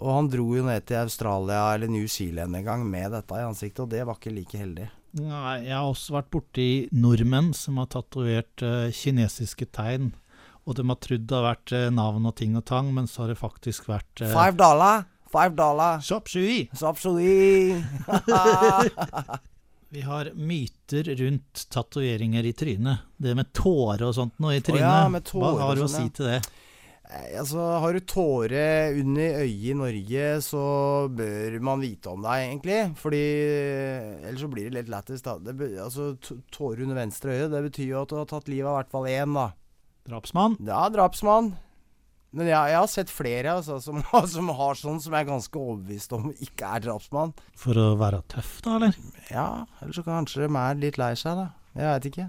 Og 0.00 0.14
han 0.14 0.30
dro 0.32 0.46
jo 0.56 0.64
ned 0.64 0.86
til 0.88 1.02
Australia 1.02 1.74
eller 1.74 1.90
New 1.92 2.06
Zealand 2.08 2.56
en 2.56 2.64
gang 2.64 2.86
med 2.88 3.12
dette 3.12 3.36
i 3.36 3.44
ansiktet, 3.44 3.82
og 3.84 3.90
det 3.92 4.06
var 4.08 4.16
ikke 4.16 4.32
like 4.32 4.60
heldig. 4.60 4.88
Nei, 5.20 5.56
jeg 5.66 5.74
har 5.74 5.90
også 5.90 6.14
vært 6.14 6.30
borti 6.32 6.68
nordmenn 6.94 7.50
som 7.56 7.80
har 7.82 7.90
tatovert 7.92 8.64
uh, 8.64 8.88
kinesiske 8.94 9.66
tegn. 9.74 10.12
Og 10.64 10.78
de 10.78 10.86
har 10.86 11.00
trodd 11.02 11.26
det 11.26 11.36
har 11.36 11.48
vært 11.50 11.74
uh, 11.74 11.88
navn 11.92 12.30
og 12.30 12.36
ting 12.38 12.56
og 12.56 12.64
tang, 12.70 12.94
men 12.96 13.10
så 13.10 13.24
har 13.24 13.34
det 13.34 13.40
faktisk 13.42 13.90
vært 13.90 14.24
uh, 14.24 14.30
Five 14.32 14.56
dollar! 14.60 15.04
Five 15.30 15.52
dollar! 15.58 16.00
Shop 16.06 16.30
shui! 16.30 16.70
Shop 16.78 16.96
shui! 17.02 17.76
Vi 19.92 20.00
har 20.00 20.28
myter 20.34 21.02
rundt 21.02 21.64
tatoveringer 21.70 22.46
i 22.46 22.52
trynet. 22.52 22.98
Det 23.16 23.34
med 23.34 23.48
tåre 23.50 24.06
og 24.06 24.14
sånt 24.14 24.36
noe 24.38 24.54
i 24.54 24.60
trynet. 24.62 24.84
trynet. 24.84 25.02
ja, 25.02 25.08
med 25.10 25.24
tårer 25.26 25.56
Hva 25.56 25.64
har 25.66 25.78
du 25.78 25.82
å 25.82 25.88
sånn, 25.90 25.96
si 25.96 26.04
ja. 26.06 26.12
til 26.14 26.28
det? 26.30 26.36
Altså, 27.40 27.64
har 27.82 27.96
du 27.96 28.04
tåre 28.06 28.62
under 29.00 29.40
øyet 29.40 29.64
i 29.72 29.74
Norge, 29.74 30.28
så 30.46 30.62
bør 31.10 31.56
man 31.66 31.82
vite 31.82 32.12
om 32.12 32.22
deg, 32.22 32.44
egentlig. 32.44 32.78
Fordi 33.02 33.24
Ellers 34.28 34.44
så 34.44 34.50
blir 34.52 34.68
det 34.68 34.76
litt 34.76 34.92
lættis, 34.94 35.26
da. 35.26 35.34
Det, 35.42 35.56
altså, 35.82 36.12
tåre 36.54 36.86
under 36.86 37.00
venstre 37.00 37.34
øye, 37.34 37.50
det 37.50 37.64
betyr 37.66 37.90
jo 37.90 38.04
at 38.04 38.14
du 38.14 38.16
har 38.20 38.30
tatt 38.30 38.46
livet 38.52 38.70
av 38.70 38.76
i 38.76 38.78
hvert 38.78 38.94
fall 38.94 39.10
én, 39.10 39.34
da. 39.34 39.48
Drapsmann? 40.06 40.54
Ja, 40.70 40.84
drapsmann. 40.94 41.50
Men 42.32 42.46
jeg, 42.46 42.70
jeg 42.70 42.78
har 42.78 42.86
sett 42.90 43.10
flere 43.10 43.56
altså, 43.58 43.80
som, 43.82 44.02
som 44.34 44.50
har 44.54 44.76
sånn, 44.78 45.00
som 45.02 45.14
jeg 45.16 45.24
er 45.26 45.30
ganske 45.32 45.58
overbevist 45.58 46.12
om 46.14 46.28
ikke 46.36 46.68
er 46.76 46.84
drapsmann. 46.84 47.32
For 47.58 47.74
å 47.74 47.88
være 47.98 48.22
tøff, 48.30 48.60
da, 48.66 48.76
eller? 48.78 48.94
Ja, 49.32 49.46
eller 49.80 49.96
så 49.96 50.04
kanskje 50.06 50.44
de 50.46 50.50
er 50.62 50.78
litt 50.78 51.00
lei 51.00 51.12
seg, 51.18 51.40
da. 51.40 51.48
Jeg 51.74 51.88
veit 51.90 52.08
ikke. 52.12 52.28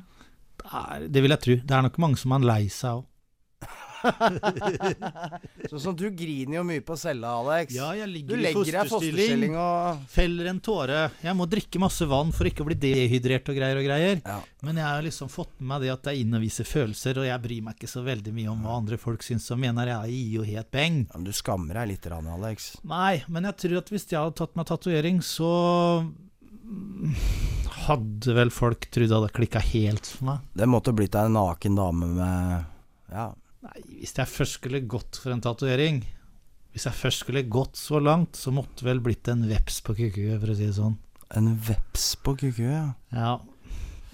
Det 0.61 0.71
er- 0.81 1.07
Det 1.09 1.21
vil 1.25 1.33
jeg 1.35 1.41
tro. 1.45 1.55
Det 1.65 1.77
er 1.77 1.81
nok 1.85 1.97
mange 2.01 2.17
som 2.17 2.33
er 2.37 2.39
lei 2.49 2.63
seg 2.67 2.99
òg. 3.01 3.05
Sånn 5.71 5.81
som 5.83 5.95
du 5.97 6.07
griner 6.15 6.57
jo 6.59 6.63
mye 6.67 6.83
på 6.85 6.97
cella, 6.99 7.33
Alex. 7.41 7.73
Ja, 7.75 7.91
jeg 7.97 8.09
ligger 8.11 8.35
du 8.35 8.41
legger 8.41 8.69
i 8.71 8.83
fosterstilling 8.89 9.55
og 9.59 10.01
Feller 10.11 10.49
en 10.51 10.61
tåre. 10.63 11.03
Jeg 11.23 11.37
må 11.37 11.47
drikke 11.49 11.81
masse 11.81 12.07
vann 12.09 12.33
for 12.35 12.49
ikke 12.49 12.65
å 12.65 12.69
bli 12.69 12.77
dehydrert 12.81 13.51
og 13.51 13.59
greier 13.59 13.81
og 13.81 13.87
greier. 13.87 14.21
Men 14.65 14.81
jeg 14.81 14.87
har 14.87 15.05
liksom 15.05 15.31
fått 15.31 15.53
med 15.59 15.69
meg 15.73 15.85
det 15.85 15.93
at 15.93 16.03
det 16.07 16.13
er 16.15 16.23
inn 16.23 16.37
å 16.37 16.41
vise 16.41 16.65
følelser, 16.67 17.21
og 17.21 17.29
jeg 17.29 17.43
bryr 17.45 17.67
meg 17.67 17.77
ikke 17.77 17.91
så 17.91 18.03
veldig 18.05 18.33
mye 18.35 18.51
om 18.53 18.65
hva 18.65 18.79
andre 18.81 18.99
folk 19.01 19.25
syns 19.25 19.47
og 19.53 19.61
mener. 19.61 19.93
Jeg 19.93 20.17
gir 20.17 20.39
jo 20.41 20.47
helt 20.49 20.71
beng. 20.73 21.03
Ja, 21.07 21.19
men 21.19 21.29
du 21.29 21.33
skammer 21.35 21.79
deg 21.81 21.93
litt, 21.93 22.09
Rane, 22.11 22.35
Alex. 22.37 22.73
Nei, 22.87 23.21
men 23.31 23.47
jeg 23.49 23.59
tror 23.65 23.79
at 23.81 23.93
hvis 23.93 24.07
jeg 24.09 24.19
hadde 24.19 24.37
tatt 24.41 24.57
meg 24.59 24.69
tatovering, 24.69 25.21
så 25.25 25.51
hadde 27.87 28.35
vel 28.37 28.51
folk 28.53 28.85
trodd 28.93 29.09
det 29.09 29.17
hadde 29.17 29.31
klikka 29.35 29.61
helt 29.71 30.07
for 30.07 30.27
meg. 30.29 30.49
Det 30.57 30.67
måtte 30.69 30.93
blitt 30.95 31.15
ei 31.17 31.27
naken 31.31 31.79
dame 31.79 32.11
med 32.17 32.67
Ja. 33.11 33.31
Nei, 33.61 33.83
hvis 34.01 34.15
jeg 34.17 34.29
først 34.29 34.57
skulle 34.57 34.81
gått 34.89 35.19
for 35.21 35.33
en 35.35 35.43
tatovering 35.43 35.99
Hvis 36.73 36.87
jeg 36.87 36.97
først 36.97 37.21
skulle 37.25 37.43
gått 37.45 37.77
så 37.77 37.99
langt, 38.01 38.39
så 38.39 38.53
måtte 38.55 38.87
vel 38.87 39.01
blitt 39.03 39.29
en 39.29 39.43
veps 39.49 39.81
på 39.85 39.93
kuku, 39.97 40.23
for 40.39 40.53
å 40.53 40.57
si 40.57 40.65
det 40.69 40.77
sånn. 40.77 40.97
En 41.37 41.53
veps 41.67 42.15
på 42.23 42.33
kuku, 42.39 42.65
ja. 42.65 42.87
Ja. 43.13 43.35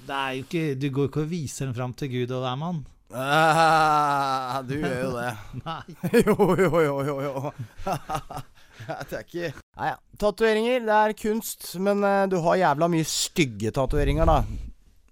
Det 0.08 0.18
er 0.18 0.36
jo 0.36 0.46
ikke 0.46 0.66
Du 0.80 0.88
går 0.90 1.08
jo 1.08 1.12
ikke 1.12 1.26
og 1.26 1.32
viser 1.32 1.68
den 1.68 1.78
fram 1.78 1.96
til 1.98 2.12
Gud 2.12 2.34
og 2.36 2.44
hvermann. 2.44 2.86
Ah, 3.08 4.60
du 4.68 4.74
gjør 4.76 4.98
jo 5.00 5.12
det. 5.16 5.32
Nei. 5.64 5.84
jo, 6.28 6.36
jo, 6.60 6.72
jo, 6.84 6.96
jo, 7.08 7.18
jo. 7.24 7.52
Det 8.78 9.16
er 9.18 9.24
ikke 9.24 9.48
Nei, 9.52 9.88
ja. 9.90 9.96
Tatoveringer, 10.22 10.84
det 10.86 10.98
er 10.98 11.14
kunst, 11.18 11.66
men 11.82 12.04
uh, 12.06 12.26
du 12.30 12.38
har 12.46 12.60
jævla 12.60 12.88
mye 12.90 13.06
stygge 13.10 13.72
tatoveringer, 13.74 14.28
da. 14.30 14.38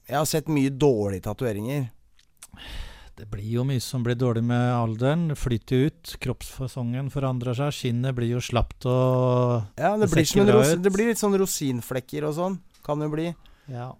Jeg 0.06 0.18
har 0.18 0.28
sett 0.30 0.52
mye 0.54 0.72
dårlige 0.74 1.26
tatoveringer. 1.26 1.88
Det 3.16 3.26
blir 3.32 3.48
jo 3.48 3.64
mye 3.64 3.80
som 3.80 4.04
blir 4.04 4.18
dårlig 4.20 4.44
med 4.44 4.74
alderen. 4.76 5.30
Det 5.32 5.38
flyter 5.40 5.86
ut. 5.88 6.16
Kroppsfasongen 6.20 7.08
forandrer 7.14 7.56
seg. 7.56 7.72
Skinnet 7.72 8.16
blir 8.18 8.34
jo 8.34 8.42
slapt 8.44 8.88
og 8.92 9.64
Ja, 9.80 9.94
det, 9.96 10.10
det 10.10 10.12
blir, 10.12 10.26
som 10.28 10.50
en 10.52 10.82
det 10.84 10.92
blir 10.92 11.08
litt 11.14 11.22
sånn 11.22 11.38
rosinflekker 11.40 12.28
og 12.28 12.36
sånn. 12.36 12.58
Kan 12.84 13.00
det 13.00 13.08
bli. 13.14 13.30
Ja. 13.72 13.94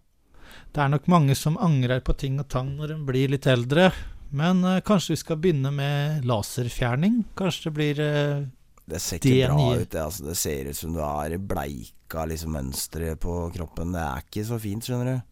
Det 0.76 0.84
er 0.84 0.92
nok 0.92 1.08
mange 1.08 1.38
som 1.40 1.56
angrer 1.64 2.04
på 2.04 2.18
ting 2.20 2.36
og 2.44 2.50
tang 2.52 2.74
når 2.76 2.92
de 2.92 3.00
blir 3.08 3.32
litt 3.32 3.48
eldre. 3.48 3.88
Men 4.36 4.60
uh, 4.68 4.82
kanskje 4.84 5.14
vi 5.14 5.22
skal 5.22 5.40
begynne 5.40 5.72
med 5.72 6.28
laserfjerning? 6.28 7.22
Kanskje 7.40 7.70
det 7.70 7.74
blir 7.78 8.02
uh, 8.04 8.48
Det 8.84 9.00
ser 9.00 9.22
ikke 9.22 9.32
det 9.32 9.48
bra 9.48 9.60
nye- 9.62 9.78
ut, 9.80 9.92
det. 9.96 10.02
Altså, 10.02 10.26
det 10.28 10.36
ser 10.42 10.68
ut 10.68 10.80
som 10.82 10.92
du 10.92 11.00
har 11.00 11.38
bleika 11.40 12.28
liksom, 12.28 12.52
mønstre 12.58 13.16
på 13.16 13.38
kroppen. 13.56 13.96
Det 13.96 14.04
er 14.04 14.28
ikke 14.28 14.46
så 14.52 14.60
fint, 14.60 14.84
skjønner 14.84 15.14
du. 15.14 15.32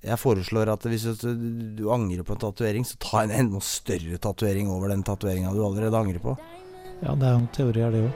Jeg 0.00 0.16
foreslår 0.16 0.70
at 0.72 0.84
hvis 0.88 1.02
du, 1.20 1.28
du 1.76 1.82
angrer 1.92 2.24
på 2.24 2.32
en 2.32 2.40
tatovering, 2.40 2.86
så 2.88 2.96
ta 2.96 3.20
en 3.20 3.34
enda 3.36 3.60
større 3.60 4.16
tatovering 4.16 4.70
over 4.72 4.88
den 4.88 5.04
tatoveringa 5.04 5.52
du 5.52 5.60
allerede 5.60 5.98
angrer 5.98 6.22
på. 6.24 6.36
Ja, 7.02 7.12
det 7.12 7.26
er 7.28 7.34
jo 7.34 7.40
en 7.42 7.50
teori, 7.52 7.82
er 7.84 7.92
det 7.92 8.00
jo. 8.06 8.10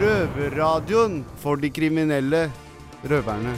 Røverradioen 0.00 1.20
for 1.40 1.60
de 1.60 1.68
kriminelle 1.68 2.46
røverne. 3.04 3.54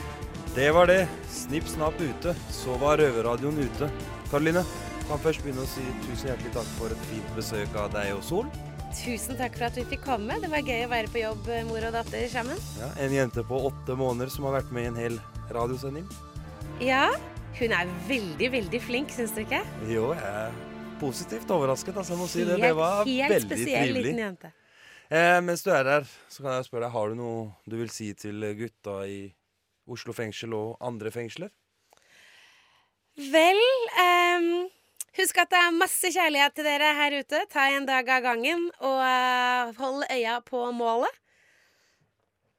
Det 0.58 0.68
var 0.74 0.90
det. 0.90 1.04
Snipp 1.30 1.70
snapp 1.70 2.02
ute, 2.02 2.34
så 2.50 2.74
var 2.82 2.98
røverradioen 2.98 3.62
ute. 3.62 3.86
Karoline, 4.32 4.66
kan 5.06 5.22
først 5.22 5.46
begynne 5.46 5.62
å 5.62 5.70
si 5.70 5.84
tusen 6.08 6.32
hjertelig 6.32 6.56
takk 6.58 6.70
for 6.80 6.90
et 6.90 7.10
fint 7.12 7.36
besøk 7.38 7.78
av 7.78 7.92
deg 7.94 8.16
og 8.18 8.24
Sol. 8.26 8.50
Tusen 8.96 9.36
takk 9.38 9.56
for 9.58 9.68
at 9.68 9.76
vi 9.76 9.84
fikk 9.90 10.02
komme. 10.06 10.36
Det 10.40 10.48
var 10.50 10.64
gøy 10.66 10.84
å 10.86 10.90
være 10.90 11.10
på 11.12 11.20
jobb, 11.20 11.48
eh, 11.52 11.64
mor 11.68 11.84
og 11.84 11.92
datter 11.94 12.26
sammen. 12.32 12.58
Ja, 12.80 12.88
en 13.04 13.12
jente 13.14 13.42
på 13.46 13.58
åtte 13.68 13.96
måneder 13.98 14.30
som 14.32 14.46
har 14.48 14.56
vært 14.60 14.72
med 14.72 14.86
i 14.86 14.90
en 14.90 14.96
hel 15.00 15.18
radiosending. 15.52 16.06
Ja, 16.82 17.10
hun 17.58 17.72
er 17.76 17.86
veldig, 18.08 18.48
veldig 18.52 18.80
flink, 18.82 19.12
syns 19.14 19.34
du 19.36 19.42
ikke? 19.44 19.60
Jo, 19.88 20.08
jeg 20.16 20.24
er 20.24 20.52
positivt 21.00 21.50
overrasket, 21.52 21.94
altså, 21.96 22.14
jeg 22.14 22.18
må 22.22 22.28
si 22.28 22.44
det. 22.44 22.56
Det 22.56 22.64
Helt- 22.64 22.76
var 22.76 23.04
helt 23.04 23.32
veldig 23.32 23.50
spesiell 23.58 23.92
trivelig. 23.92 24.02
liten 24.04 24.18
jente. 24.24 24.52
Eh, 25.10 25.40
mens 25.40 25.62
du 25.62 25.70
er 25.70 25.84
her, 25.84 26.04
så 26.28 26.42
kan 26.42 26.52
jeg 26.56 26.64
spørre 26.64 26.86
deg, 26.88 26.92
har 26.92 27.08
du 27.08 27.14
noe 27.14 27.54
du 27.68 27.76
vil 27.76 27.88
si 27.90 28.12
til 28.14 28.40
gutta 28.56 29.04
i 29.06 29.32
Oslo 29.88 30.12
fengsel 30.12 30.52
og 30.54 30.76
andre 30.80 31.10
fengsler? 31.10 31.50
Vel, 33.16 33.60
ehm, 33.98 34.68
husk 35.18 35.38
at 35.42 35.52
det 35.52 35.60
er 35.60 35.76
masse 35.76 36.10
kjærlighet 36.14 36.56
til 36.56 36.66
dere 36.68 36.94
her 37.00 37.20
ute. 37.20 37.44
Ta 37.52 37.68
en 37.74 37.86
dag 37.88 38.08
av 38.16 38.24
gangen, 38.24 38.66
og 38.80 38.98
eh, 39.04 39.76
hold 39.80 40.04
øya 40.12 40.40
på 40.46 40.64
målet. 40.76 41.22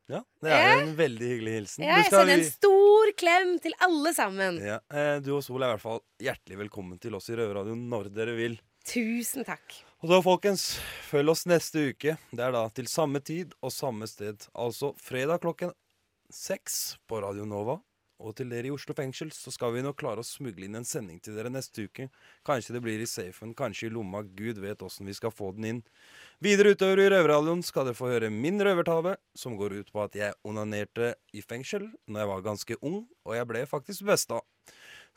Ja, 0.08 0.22
det 0.40 0.54
er 0.56 0.70
en 0.86 0.94
veldig 0.96 1.30
hyggelig 1.34 1.54
hilsen. 1.58 1.84
Ja, 1.84 1.98
jeg 2.00 2.12
sender 2.14 2.38
en 2.38 2.46
stor 2.48 3.10
klem 3.20 3.58
til 3.60 3.74
alle 3.84 4.14
sammen. 4.16 4.62
Ja, 4.64 4.78
eh, 4.88 5.18
du 5.20 5.34
og 5.36 5.42
Sol 5.44 5.60
er 5.60 5.74
i 5.74 5.76
hvert 5.76 5.84
fall 5.84 6.00
hjertelig 6.24 6.62
velkommen 6.62 7.02
til 7.04 7.18
oss 7.18 7.28
i 7.28 7.36
Røverradioen 7.36 7.82
når 7.92 8.08
dere 8.16 8.38
vil. 8.38 8.56
Tusen 8.88 9.44
takk. 9.44 9.82
Og 10.00 10.14
da, 10.14 10.22
folkens, 10.24 10.78
følg 11.10 11.34
oss 11.34 11.44
neste 11.50 11.90
uke. 11.90 12.16
Det 12.32 12.44
er 12.46 12.56
da 12.56 12.64
til 12.72 12.88
samme 12.88 13.20
tid 13.20 13.52
og 13.60 13.74
samme 13.76 14.08
sted. 14.08 14.48
Altså 14.56 14.94
fredag 15.02 15.42
klokken 15.44 15.76
seks 16.32 16.96
på 17.10 17.20
Radio 17.24 17.44
Nova. 17.50 17.80
Og 18.18 18.34
til 18.38 18.50
dere 18.50 18.70
i 18.70 18.74
Oslo 18.74 18.96
fengsel 18.98 19.30
så 19.36 19.52
skal 19.54 19.76
vi 19.76 19.84
nok 19.86 20.00
klare 20.00 20.24
å 20.24 20.26
smugle 20.26 20.66
inn 20.66 20.78
en 20.80 20.88
sending 20.88 21.20
til 21.22 21.36
dere 21.38 21.52
neste 21.54 21.86
uke. 21.86 22.08
Kanskje 22.48 22.74
det 22.74 22.82
blir 22.82 23.02
i 23.04 23.10
safen, 23.10 23.54
kanskje 23.58 23.92
i 23.92 23.94
lomma. 23.94 24.24
Gud 24.26 24.58
vet 24.64 24.82
åssen 24.82 25.06
vi 25.10 25.16
skal 25.18 25.34
få 25.34 25.52
den 25.58 25.68
inn. 25.70 25.84
Videre 26.42 26.74
utover 26.74 27.04
i 27.04 27.08
Røverradioen 27.14 27.62
skal 27.66 27.86
dere 27.86 28.00
få 28.00 28.10
høre 28.10 28.32
min 28.34 28.58
røvertave, 28.58 29.16
som 29.38 29.58
går 29.60 29.78
ut 29.84 29.94
på 29.94 30.02
at 30.06 30.18
jeg 30.18 30.38
onanerte 30.48 31.14
i 31.38 31.46
fengsel 31.46 31.92
når 32.08 32.24
jeg 32.24 32.32
var 32.34 32.46
ganske 32.50 32.80
ung, 32.82 33.00
og 33.28 33.38
jeg 33.38 33.50
ble 33.54 33.64
faktisk 33.70 34.10
besta. 34.10 34.42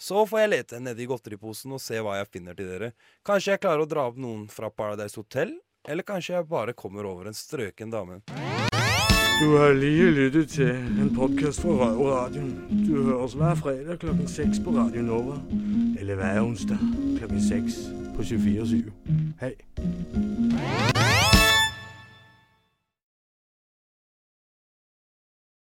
Så 0.00 0.22
får 0.28 0.44
jeg 0.44 0.52
lete 0.54 0.80
nedi 0.80 1.08
godteriposen 1.08 1.76
og 1.76 1.82
se 1.84 2.00
hva 2.04 2.20
jeg 2.20 2.30
finner 2.32 2.56
til 2.56 2.68
dere. 2.68 2.92
Kanskje 3.24 3.56
jeg 3.56 3.64
klarer 3.64 3.84
å 3.84 3.88
dra 3.88 4.06
opp 4.08 4.20
noen 4.20 4.46
fra 4.52 4.72
Paradise 4.72 5.20
Hotel, 5.20 5.56
eller 5.88 6.04
kanskje 6.04 6.36
jeg 6.36 6.48
bare 6.52 6.76
kommer 6.76 7.08
over 7.08 7.28
en 7.28 7.36
strøken 7.36 7.92
dame. 7.92 8.20
Du 9.40 9.56
har 9.56 9.72
lige 9.72 10.10
lyttet 10.10 10.48
til 10.48 10.70
en 10.70 11.14
podcast 11.14 11.60
fra 11.60 11.68
Røverradioen. 11.68 12.86
Du 12.88 13.02
høres 13.02 13.32
hver 13.32 13.54
fredag 13.54 13.98
klokken 13.98 14.28
6 14.28 14.48
på 14.64 14.70
Radio 14.70 15.02
Nova. 15.02 15.34
Eller 16.00 16.14
hver 16.14 16.42
onsdag 16.42 16.78
klokken 17.18 17.42
6 17.48 17.72
på 18.16 18.22
24 18.22 18.82
Hej. 19.40 19.54